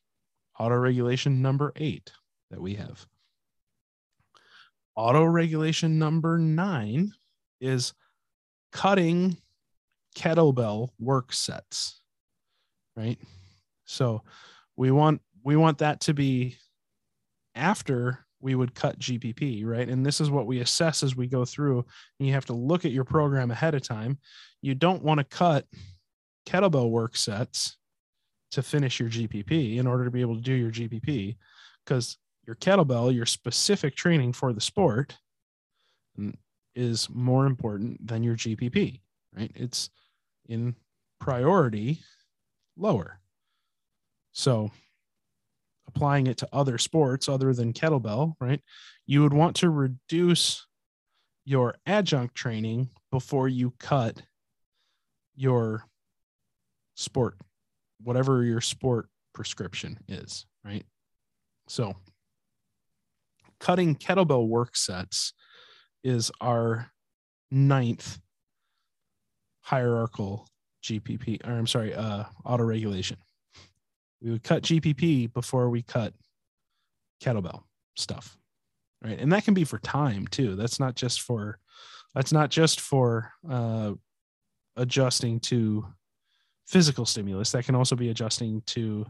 auto 0.58 0.76
regulation 0.76 1.40
number 1.40 1.72
eight 1.76 2.12
that 2.50 2.60
we 2.60 2.74
have 2.74 3.06
auto 4.96 5.24
regulation 5.24 5.98
number 5.98 6.38
nine 6.38 7.12
is 7.60 7.92
cutting 8.72 9.36
kettlebell 10.16 10.90
work 10.98 11.32
sets 11.32 12.00
right 12.96 13.18
so 13.84 14.22
we 14.76 14.90
want 14.90 15.20
we 15.42 15.56
want 15.56 15.78
that 15.78 16.00
to 16.00 16.14
be 16.14 16.56
after 17.54 18.24
we 18.44 18.54
would 18.54 18.74
cut 18.74 18.98
GPP, 18.98 19.64
right? 19.64 19.88
And 19.88 20.04
this 20.04 20.20
is 20.20 20.30
what 20.30 20.46
we 20.46 20.60
assess 20.60 21.02
as 21.02 21.16
we 21.16 21.26
go 21.26 21.46
through. 21.46 21.78
And 22.18 22.28
you 22.28 22.34
have 22.34 22.44
to 22.46 22.52
look 22.52 22.84
at 22.84 22.92
your 22.92 23.04
program 23.04 23.50
ahead 23.50 23.74
of 23.74 23.82
time. 23.82 24.18
You 24.60 24.74
don't 24.74 25.02
want 25.02 25.16
to 25.18 25.24
cut 25.24 25.64
kettlebell 26.46 26.90
work 26.90 27.16
sets 27.16 27.78
to 28.50 28.62
finish 28.62 29.00
your 29.00 29.08
GPP 29.08 29.78
in 29.78 29.86
order 29.86 30.04
to 30.04 30.10
be 30.10 30.20
able 30.20 30.36
to 30.36 30.42
do 30.42 30.52
your 30.52 30.70
GPP 30.70 31.36
because 31.84 32.18
your 32.46 32.56
kettlebell, 32.56 33.14
your 33.14 33.26
specific 33.26 33.96
training 33.96 34.32
for 34.32 34.52
the 34.52 34.60
sport 34.60 35.16
mm. 36.18 36.34
is 36.74 37.08
more 37.10 37.46
important 37.46 38.06
than 38.06 38.22
your 38.22 38.36
GPP, 38.36 39.00
right? 39.36 39.50
It's 39.54 39.90
in 40.48 40.74
priority 41.20 42.00
lower. 42.76 43.20
So 44.32 44.70
applying 45.86 46.26
it 46.26 46.38
to 46.38 46.48
other 46.52 46.78
sports 46.78 47.28
other 47.28 47.54
than 47.54 47.72
kettlebell, 47.72 48.34
right? 48.40 48.60
You 49.06 49.22
would 49.22 49.32
want 49.32 49.56
to 49.56 49.70
reduce 49.70 50.66
your 51.44 51.76
adjunct 51.86 52.34
training 52.34 52.88
before 53.10 53.48
you 53.48 53.72
cut 53.78 54.20
your 55.36 55.84
sport, 56.94 57.38
whatever 58.02 58.42
your 58.42 58.60
sport 58.60 59.08
prescription 59.34 59.98
is, 60.08 60.46
right? 60.64 60.84
So, 61.68 61.94
cutting 63.64 63.96
kettlebell 63.96 64.46
work 64.46 64.76
sets 64.76 65.32
is 66.02 66.30
our 66.40 66.90
ninth 67.50 68.18
hierarchical 69.60 70.46
GPP, 70.82 71.46
or 71.46 71.52
I'm 71.52 71.66
sorry, 71.66 71.94
uh, 71.94 72.24
auto 72.44 72.64
regulation 72.64 73.16
we 74.24 74.30
would 74.30 74.42
cut 74.42 74.62
GPP 74.62 75.32
before 75.32 75.68
we 75.68 75.82
cut 75.82 76.14
kettlebell 77.22 77.62
stuff. 77.94 78.36
Right. 79.04 79.20
And 79.20 79.30
that 79.32 79.44
can 79.44 79.52
be 79.52 79.64
for 79.64 79.78
time 79.78 80.26
too. 80.26 80.56
That's 80.56 80.80
not 80.80 80.96
just 80.96 81.20
for, 81.20 81.58
that's 82.14 82.32
not 82.32 82.50
just 82.50 82.80
for 82.80 83.30
uh, 83.48 83.92
adjusting 84.76 85.40
to 85.40 85.86
physical 86.66 87.04
stimulus. 87.04 87.52
That 87.52 87.66
can 87.66 87.74
also 87.74 87.96
be 87.96 88.08
adjusting 88.08 88.62
to 88.68 89.06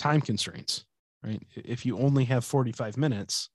time 0.00 0.20
constraints. 0.20 0.84
Right. 1.22 1.40
If 1.54 1.86
you 1.86 1.98
only 1.98 2.24
have 2.24 2.44
45 2.44 2.96
minutes, 2.96 3.50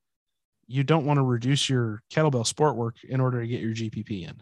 you 0.68 0.84
don't 0.84 1.06
want 1.06 1.18
to 1.18 1.24
reduce 1.24 1.70
your 1.70 2.02
kettlebell 2.12 2.46
sport 2.46 2.76
work 2.76 2.98
in 3.08 3.22
order 3.22 3.42
to 3.42 3.48
get 3.48 3.62
your 3.62 3.74
GPP 3.74 4.28
in. 4.28 4.42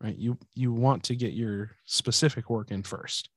Right. 0.00 0.16
You, 0.16 0.38
you 0.54 0.72
want 0.72 1.02
to 1.04 1.16
get 1.16 1.32
your 1.32 1.72
specific 1.84 2.48
work 2.48 2.70
in 2.70 2.82
first. 2.82 3.30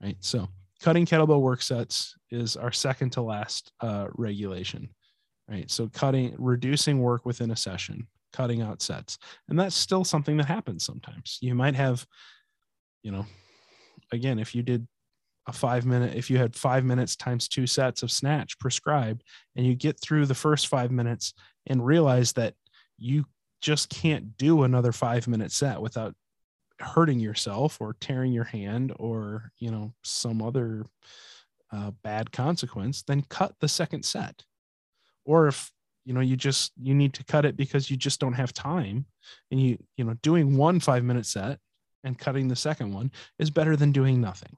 Right. 0.00 0.16
So, 0.20 0.48
cutting 0.80 1.06
kettlebell 1.06 1.40
work 1.40 1.62
sets 1.62 2.14
is 2.30 2.56
our 2.56 2.72
second 2.72 3.10
to 3.10 3.22
last 3.22 3.72
uh, 3.80 4.08
regulation, 4.14 4.88
right? 5.48 5.70
So 5.70 5.88
cutting, 5.88 6.34
reducing 6.38 7.00
work 7.00 7.24
within 7.24 7.50
a 7.50 7.56
session, 7.56 8.06
cutting 8.32 8.62
out 8.62 8.82
sets, 8.82 9.18
and 9.48 9.58
that's 9.58 9.76
still 9.76 10.04
something 10.04 10.36
that 10.36 10.46
happens 10.46 10.84
sometimes. 10.84 11.38
You 11.40 11.54
might 11.54 11.74
have, 11.74 12.06
you 13.02 13.10
know, 13.10 13.26
again, 14.12 14.38
if 14.38 14.54
you 14.54 14.62
did 14.62 14.86
a 15.46 15.52
five 15.52 15.86
minute, 15.86 16.16
if 16.16 16.28
you 16.28 16.38
had 16.38 16.54
five 16.56 16.84
minutes 16.84 17.14
times 17.16 17.48
two 17.48 17.66
sets 17.66 18.02
of 18.02 18.10
snatch 18.10 18.58
prescribed, 18.58 19.22
and 19.54 19.64
you 19.66 19.74
get 19.74 20.00
through 20.00 20.26
the 20.26 20.34
first 20.34 20.66
five 20.66 20.90
minutes 20.90 21.34
and 21.66 21.84
realize 21.84 22.32
that 22.32 22.54
you 22.98 23.24
just 23.60 23.88
can't 23.88 24.36
do 24.36 24.64
another 24.64 24.92
five 24.92 25.28
minute 25.28 25.52
set 25.52 25.80
without 25.80 26.14
hurting 26.80 27.20
yourself 27.20 27.80
or 27.80 27.96
tearing 28.00 28.32
your 28.32 28.44
hand 28.44 28.92
or 28.98 29.50
you 29.58 29.70
know 29.70 29.92
some 30.04 30.42
other 30.42 30.84
uh, 31.72 31.90
bad 32.02 32.30
consequence 32.30 33.02
then 33.02 33.22
cut 33.28 33.54
the 33.60 33.68
second 33.68 34.04
set. 34.04 34.44
Or 35.24 35.48
if 35.48 35.72
you 36.04 36.12
know 36.12 36.20
you 36.20 36.36
just 36.36 36.72
you 36.80 36.94
need 36.94 37.14
to 37.14 37.24
cut 37.24 37.44
it 37.44 37.56
because 37.56 37.90
you 37.90 37.96
just 37.96 38.20
don't 38.20 38.34
have 38.34 38.52
time 38.52 39.06
and 39.50 39.60
you 39.60 39.78
you 39.96 40.04
know 40.04 40.14
doing 40.22 40.56
one 40.56 40.80
five 40.80 41.04
minute 41.04 41.26
set 41.26 41.58
and 42.04 42.18
cutting 42.18 42.48
the 42.48 42.56
second 42.56 42.92
one 42.92 43.10
is 43.38 43.50
better 43.50 43.76
than 43.76 43.90
doing 43.90 44.20
nothing 44.20 44.56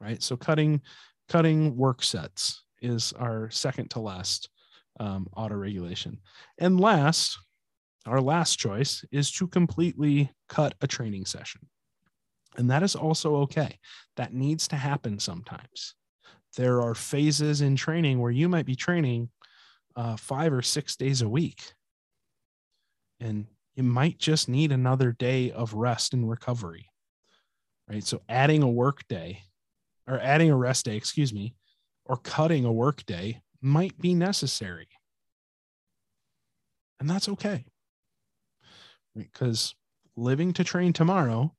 right 0.00 0.22
so 0.22 0.36
cutting 0.36 0.80
cutting 1.28 1.76
work 1.76 2.02
sets 2.02 2.64
is 2.82 3.12
our 3.14 3.50
second 3.50 3.90
to 3.90 4.00
last 4.00 4.48
um, 4.98 5.28
auto 5.36 5.54
regulation 5.54 6.18
and 6.58 6.80
last 6.80 7.38
our 8.06 8.20
last 8.20 8.58
choice 8.58 9.04
is 9.12 9.30
to 9.32 9.46
completely 9.46 10.30
cut 10.48 10.74
a 10.80 10.86
training 10.86 11.26
session. 11.26 11.60
And 12.56 12.70
that 12.70 12.82
is 12.82 12.96
also 12.96 13.36
okay. 13.36 13.78
That 14.16 14.32
needs 14.32 14.68
to 14.68 14.76
happen 14.76 15.18
sometimes. 15.18 15.94
There 16.56 16.80
are 16.82 16.94
phases 16.94 17.60
in 17.60 17.76
training 17.76 18.18
where 18.18 18.32
you 18.32 18.48
might 18.48 18.66
be 18.66 18.74
training 18.74 19.28
uh, 19.96 20.16
five 20.16 20.52
or 20.52 20.62
six 20.62 20.96
days 20.96 21.22
a 21.22 21.28
week. 21.28 21.72
And 23.20 23.46
you 23.74 23.82
might 23.82 24.18
just 24.18 24.48
need 24.48 24.72
another 24.72 25.12
day 25.12 25.52
of 25.52 25.74
rest 25.74 26.14
and 26.14 26.28
recovery. 26.28 26.86
Right. 27.88 28.04
So 28.04 28.22
adding 28.28 28.62
a 28.62 28.68
work 28.68 29.06
day 29.08 29.42
or 30.06 30.18
adding 30.20 30.50
a 30.50 30.56
rest 30.56 30.84
day, 30.84 30.96
excuse 30.96 31.32
me, 31.32 31.54
or 32.04 32.16
cutting 32.16 32.64
a 32.64 32.72
work 32.72 33.04
day 33.06 33.40
might 33.60 33.98
be 34.00 34.14
necessary. 34.14 34.88
And 36.98 37.08
that's 37.08 37.28
okay 37.28 37.64
because 39.16 39.74
living 40.16 40.52
to 40.54 40.64
train 40.64 40.92
tomorrow 40.92 41.54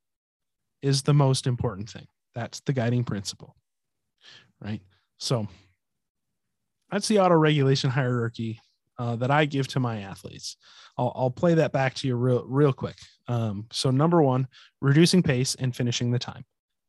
is 0.81 1.01
the 1.01 1.13
most 1.13 1.47
important 1.47 1.89
thing. 1.89 2.05
That's 2.33 2.59
the 2.61 2.73
guiding 2.73 3.03
principle, 3.03 3.55
right? 4.61 4.81
So 5.17 5.47
that's 6.91 7.07
the 7.07 7.19
auto 7.19 7.35
regulation 7.35 7.89
hierarchy 7.89 8.59
uh, 8.97 9.15
that 9.17 9.31
I 9.31 9.45
give 9.45 9.67
to 9.69 9.79
my 9.79 10.01
athletes. 10.01 10.57
I'll, 10.97 11.11
I'll, 11.15 11.31
play 11.31 11.55
that 11.55 11.71
back 11.71 11.95
to 11.95 12.07
you 12.07 12.15
real, 12.15 12.45
real 12.47 12.73
quick. 12.73 12.97
Um, 13.27 13.65
so, 13.71 13.89
number 13.89 14.21
one, 14.21 14.47
reducing 14.81 15.23
pace 15.23 15.55
and 15.55 15.75
finishing 15.75 16.11
the 16.11 16.19
time. 16.19 16.43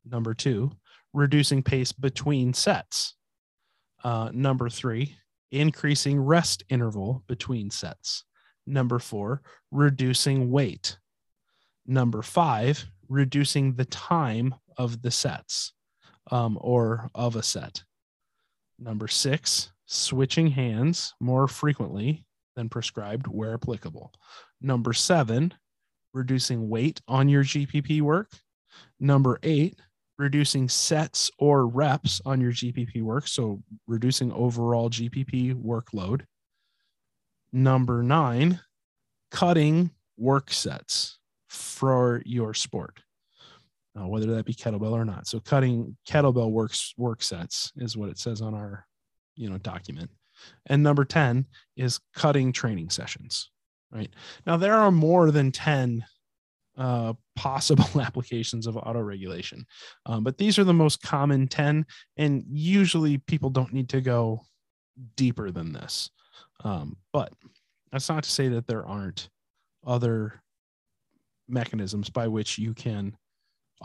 Number 0.05 0.35
two, 0.35 0.73
reducing 1.13 1.63
pace 1.63 1.93
between 1.93 2.55
sets. 2.55 3.15
Uh, 4.03 4.31
number 4.33 4.69
three, 4.69 5.17
increasing 5.51 6.21
rest 6.21 6.65
interval 6.69 7.23
between 7.27 7.71
sets. 7.71 8.25
Number 8.67 8.99
four, 8.99 9.43
reducing 9.71 10.51
weight. 10.51 10.99
Number 11.87 12.23
five, 12.23 12.85
reducing 13.09 13.75
the 13.75 13.85
time 13.85 14.55
of 14.77 15.03
the 15.03 15.11
sets 15.11 15.73
um, 16.31 16.59
or 16.61 17.11
of 17.15 17.37
a 17.37 17.43
set. 17.43 17.83
Number 18.79 19.09
six, 19.09 19.73
switching 19.87 20.49
hands 20.49 21.15
more 21.21 21.47
frequently 21.47 22.25
than 22.57 22.69
prescribed 22.69 23.27
where 23.27 23.55
applicable. 23.55 24.13
Number 24.61 24.93
seven, 24.93 25.55
reducing 26.15 26.69
weight 26.69 27.01
on 27.09 27.29
your 27.29 27.45
GPP 27.45 28.01
work. 28.01 28.31
Number 29.01 29.39
eight, 29.43 29.79
reducing 30.19 30.69
sets 30.69 31.31
or 31.39 31.67
reps 31.67 32.21
on 32.25 32.41
your 32.41 32.53
GPP 32.53 33.03
work. 33.03 33.27
So 33.27 33.63
reducing 33.87 34.33
overall 34.33 34.91
GPP 34.91 35.55
workload. 35.55 36.23
Number 37.53 38.03
nine, 38.03 38.61
cutting 39.31 39.91
work 40.17 40.53
sets 40.53 41.19
for 41.49 42.23
your 42.25 42.55
sport, 42.55 43.01
uh, 43.99 44.07
whether 44.07 44.35
that 44.35 44.47
be 44.47 44.55
kettlebell 44.55 44.93
or 44.93 45.05
not. 45.05 45.27
So 45.27 45.41
cutting 45.41 45.97
kettlebell 46.09 46.51
works 46.51 46.95
work 46.97 47.23
sets 47.23 47.73
is 47.77 47.97
what 47.97 48.09
it 48.09 48.19
says 48.19 48.41
on 48.41 48.55
our, 48.55 48.87
you 49.37 49.51
know, 49.51 49.59
document. 49.59 50.11
And 50.67 50.83
number 50.83 51.05
10 51.05 51.47
is 51.77 52.01
cutting 52.15 52.53
training 52.53 52.91
sessions, 52.91 53.51
right? 53.91 54.11
Now 54.47 54.57
there 54.57 54.75
are 54.75 54.91
more 54.91 55.31
than 55.31 55.53
10 55.53 56.05
uh, 56.77 57.13
possible 57.37 57.89
applications 58.01 58.67
of 58.67 58.77
auto 58.77 59.01
regulation, 59.01 59.65
um, 60.07 60.25
but 60.25 60.39
these 60.39 60.59
are 60.59 60.65
the 60.65 60.73
most 60.73 61.03
common 61.03 61.49
10. 61.49 61.85
And 62.17 62.45
usually 62.49 63.19
people 63.19 63.51
don't 63.51 63.73
need 63.73 63.89
to 63.91 64.01
go 64.01 64.43
deeper 65.17 65.51
than 65.51 65.73
this. 65.73 66.11
Um, 66.65 66.97
but 67.13 67.33
that's 67.91 68.09
not 68.09 68.25
to 68.25 68.31
say 68.31 68.49
that 68.49 68.67
there 68.67 68.87
aren't 68.87 69.29
other 69.87 70.43
mechanisms 71.49 72.09
by 72.09 72.29
which 72.29 72.59
you 72.59 72.75
can 72.75 73.17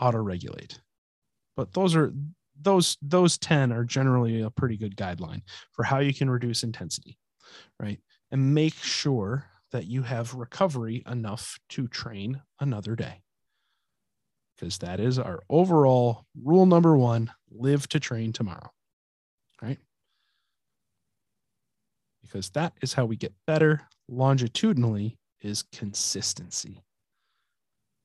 auto 0.00 0.18
regulate. 0.18 0.80
But 1.56 1.72
those 1.72 1.96
are 1.96 2.12
those 2.60 2.96
those 3.02 3.38
10 3.38 3.72
are 3.72 3.84
generally 3.84 4.42
a 4.42 4.50
pretty 4.50 4.76
good 4.76 4.96
guideline 4.96 5.42
for 5.72 5.84
how 5.84 5.98
you 5.98 6.14
can 6.14 6.30
reduce 6.30 6.62
intensity, 6.62 7.18
right? 7.80 8.00
And 8.30 8.54
make 8.54 8.74
sure 8.74 9.44
that 9.72 9.86
you 9.86 10.02
have 10.02 10.34
recovery 10.34 11.02
enough 11.06 11.58
to 11.70 11.88
train 11.88 12.42
another 12.60 12.96
day. 12.96 13.22
Because 14.56 14.78
that 14.78 14.98
is 14.98 15.18
our 15.18 15.40
overall 15.48 16.24
rule 16.42 16.66
number 16.66 16.96
1, 16.96 17.30
live 17.50 17.88
to 17.90 18.00
train 18.00 18.32
tomorrow. 18.32 18.72
Right? 19.62 19.78
because 22.28 22.50
that 22.50 22.74
is 22.82 22.92
how 22.92 23.06
we 23.06 23.16
get 23.16 23.32
better 23.46 23.80
longitudinally 24.08 25.16
is 25.40 25.64
consistency. 25.72 26.82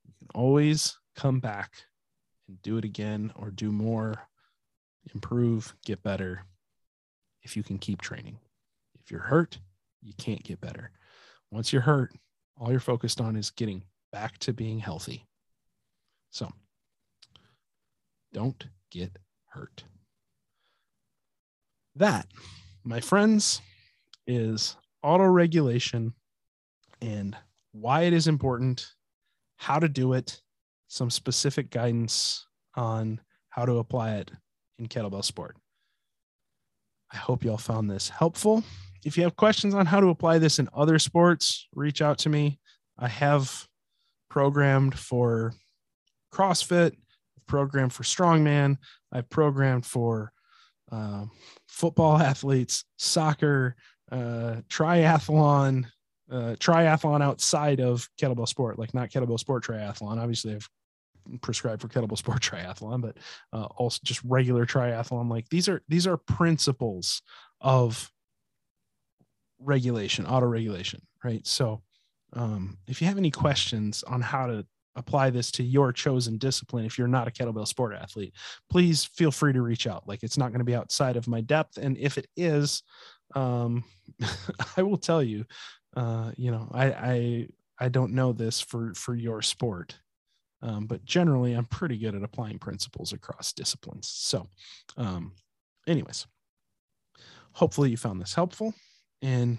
You 0.06 0.14
can 0.18 0.28
always 0.34 0.98
come 1.16 1.40
back 1.40 1.74
and 2.48 2.62
do 2.62 2.78
it 2.78 2.86
again 2.86 3.32
or 3.36 3.52
do 3.52 3.72
more, 3.72 4.16
improve, 5.14 5.76
get 5.86 6.02
better 6.04 6.46
if 7.42 7.58
you 7.58 7.64
can 7.64 7.78
keep 7.78 8.02
training. 8.02 8.38
If 9.04 9.12
you're 9.12 9.22
hurt, 9.22 9.60
You 10.06 10.14
can't 10.18 10.44
get 10.44 10.60
better. 10.60 10.92
Once 11.54 11.72
you're 11.72 11.84
hurt, 11.84 12.12
all 12.58 12.72
you're 12.72 12.80
focused 12.80 13.22
on 13.22 13.36
is 13.36 13.52
getting 13.52 13.84
back 14.12 14.40
to 14.40 14.52
being 14.52 14.80
healthy. 14.80 15.24
So 16.32 16.52
don't 18.34 18.66
get 18.90 19.16
hurt. 19.50 19.84
That, 21.96 22.26
my 22.84 23.00
friends, 23.00 23.62
is 24.26 24.76
auto 25.04 25.26
regulation 25.26 26.16
and 27.02 27.38
why 27.72 28.02
it 28.02 28.14
is 28.14 28.28
important, 28.28 28.94
how 29.58 29.78
to 29.78 29.88
do 29.88 30.14
it, 30.14 30.42
some 30.88 31.12
specific 31.12 31.70
guidance 31.70 32.48
on 32.74 33.22
how 33.50 33.64
to 33.66 33.78
apply 33.78 34.16
it 34.16 34.32
in 34.80 34.88
kettlebell 34.88 35.24
sport. 35.24 35.56
I 37.12 37.18
hope 37.18 37.44
y'all 37.44 37.58
found 37.58 37.92
this 37.92 38.10
helpful. 38.10 38.64
If 39.06 39.18
you 39.18 39.24
have 39.24 39.36
questions 39.36 39.74
on 39.74 39.86
how 39.86 40.00
to 40.00 40.10
apply 40.10 40.38
this 40.38 40.60
in 40.60 40.70
other 40.74 40.98
sports, 41.00 41.68
reach 41.74 42.02
out 42.02 42.20
to 42.20 42.30
me. 42.30 42.60
I 42.98 43.08
have 43.08 43.68
programmed 44.30 44.98
for 44.98 45.54
CrossFit, 46.34 46.94
programmed 47.48 47.94
for 47.94 48.04
strongman, 48.04 48.78
I've 49.12 49.30
programmed 49.30 49.86
for 49.86 50.32
uh, 50.92 51.26
football 51.68 52.18
athletes, 52.18 52.86
soccer, 52.98 53.76
uh, 54.12 54.62
triathlon, 54.70 55.86
uh, 56.32 56.56
triathlon 56.60 57.22
outside 57.22 57.80
of 57.80 58.08
kettlebell 58.20 58.48
sport, 58.48 58.80
like 58.80 58.94
not 58.94 59.10
kettlebell 59.10 59.40
sport 59.40 59.64
triathlon. 59.64 60.18
Obviously, 60.18 60.54
I've 60.54 60.70
prescribed 61.42 61.82
for 61.82 61.88
kettlebell 61.88 62.18
sport 62.18 62.42
triathlon, 62.42 63.02
but 63.02 63.18
uh, 63.52 63.66
also 63.78 64.00
just 64.04 64.22
regular 64.24 64.66
triathlon. 64.66 65.30
Like 65.30 65.50
these 65.50 65.68
are 65.68 65.82
these 65.88 66.08
are 66.08 66.18
principles 66.18 67.22
of 67.60 68.12
regulation, 69.64 70.26
auto 70.26 70.46
regulation, 70.46 71.02
right? 71.24 71.46
So, 71.46 71.82
um, 72.34 72.78
if 72.88 73.02
you 73.02 73.08
have 73.08 73.18
any 73.18 73.32
questions 73.32 74.04
on 74.04 74.22
how 74.22 74.48
to 74.48 74.66
apply 74.96 75.30
this 75.30 75.52
to 75.52 75.64
your 75.64 75.92
chosen 75.92 76.38
discipline, 76.38 76.86
if 76.86 76.98
you're 76.98 77.08
not 77.08 77.28
a 77.28 77.32
kettlebell 77.32 77.68
sport 77.68 77.96
athlete, 77.96 78.34
please 78.70 79.06
feel 79.06 79.32
free 79.32 79.54
to 79.54 79.62
reach 79.62 79.88
out. 79.88 80.08
Like 80.08 80.24
it's 80.24 80.38
not 80.38 80.50
going 80.50 80.60
to 80.60 80.66
be 80.66 80.76
outside 80.76 81.16
of 81.16 81.28
my 81.28 81.42
depth, 81.42 81.78
and 81.78 81.98
if 81.98 82.18
it 82.18 82.28
is, 82.36 82.84
um, 83.36 83.84
I 84.78 84.84
will 84.84 84.98
tell 84.98 85.24
you. 85.24 85.46
Uh, 85.96 86.32
you 86.38 86.50
know, 86.50 86.68
I 86.72 86.86
I 86.92 87.48
I 87.80 87.90
don't 87.90 88.14
know 88.14 88.34
this 88.34 88.60
for 88.62 88.94
for 88.96 89.16
your 89.16 89.42
sport. 89.42 89.96
Um, 90.64 90.86
but 90.86 91.04
generally, 91.04 91.54
I'm 91.54 91.66
pretty 91.66 91.98
good 91.98 92.16
at 92.16 92.24
applying 92.24 92.58
principles 92.58 93.12
across 93.12 93.52
disciplines. 93.52 94.08
So, 94.08 94.48
um, 94.96 95.34
anyways, 95.86 96.26
hopefully 97.52 97.90
you 97.92 97.98
found 97.98 98.22
this 98.22 98.34
helpful. 98.34 98.74
And 99.24 99.58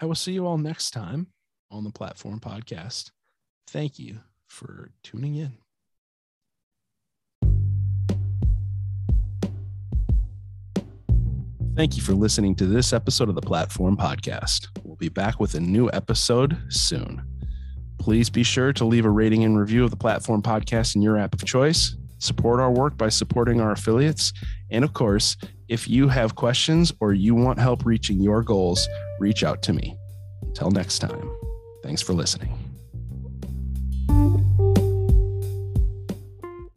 I 0.00 0.06
will 0.06 0.14
see 0.14 0.32
you 0.32 0.46
all 0.46 0.58
next 0.58 0.92
time 0.92 1.26
on 1.72 1.82
the 1.82 1.90
Platform 1.90 2.38
Podcast. 2.38 3.10
Thank 3.66 3.98
you 3.98 4.20
for 4.46 4.92
tuning 5.02 5.34
in. 5.34 5.58
Thank 11.74 11.96
you 11.96 12.02
for 12.02 12.14
listening 12.14 12.54
to 12.54 12.64
this 12.64 12.92
episode 12.92 13.28
of 13.28 13.34
the 13.34 13.42
Platform 13.42 13.96
Podcast. 13.96 14.68
We'll 14.84 14.96
be 14.96 15.08
back 15.08 15.40
with 15.40 15.56
a 15.56 15.60
new 15.60 15.90
episode 15.92 16.56
soon. 16.68 17.22
Please 17.98 18.30
be 18.30 18.44
sure 18.44 18.72
to 18.72 18.84
leave 18.84 19.04
a 19.04 19.10
rating 19.10 19.42
and 19.42 19.58
review 19.58 19.82
of 19.82 19.90
the 19.90 19.96
Platform 19.96 20.42
Podcast 20.42 20.94
in 20.94 21.02
your 21.02 21.18
app 21.18 21.34
of 21.34 21.44
choice. 21.44 21.96
Support 22.18 22.60
our 22.60 22.70
work 22.70 22.96
by 22.96 23.08
supporting 23.08 23.60
our 23.60 23.72
affiliates. 23.72 24.32
And 24.70 24.84
of 24.84 24.94
course, 24.94 25.36
if 25.68 25.88
you 25.88 26.08
have 26.08 26.34
questions 26.34 26.92
or 27.00 27.12
you 27.12 27.34
want 27.34 27.58
help 27.58 27.84
reaching 27.84 28.20
your 28.20 28.42
goals, 28.42 28.88
reach 29.18 29.42
out 29.42 29.62
to 29.62 29.72
me. 29.72 29.96
Until 30.42 30.70
next 30.70 31.00
time, 31.00 31.30
thanks 31.82 32.02
for 32.02 32.12
listening. 32.12 32.65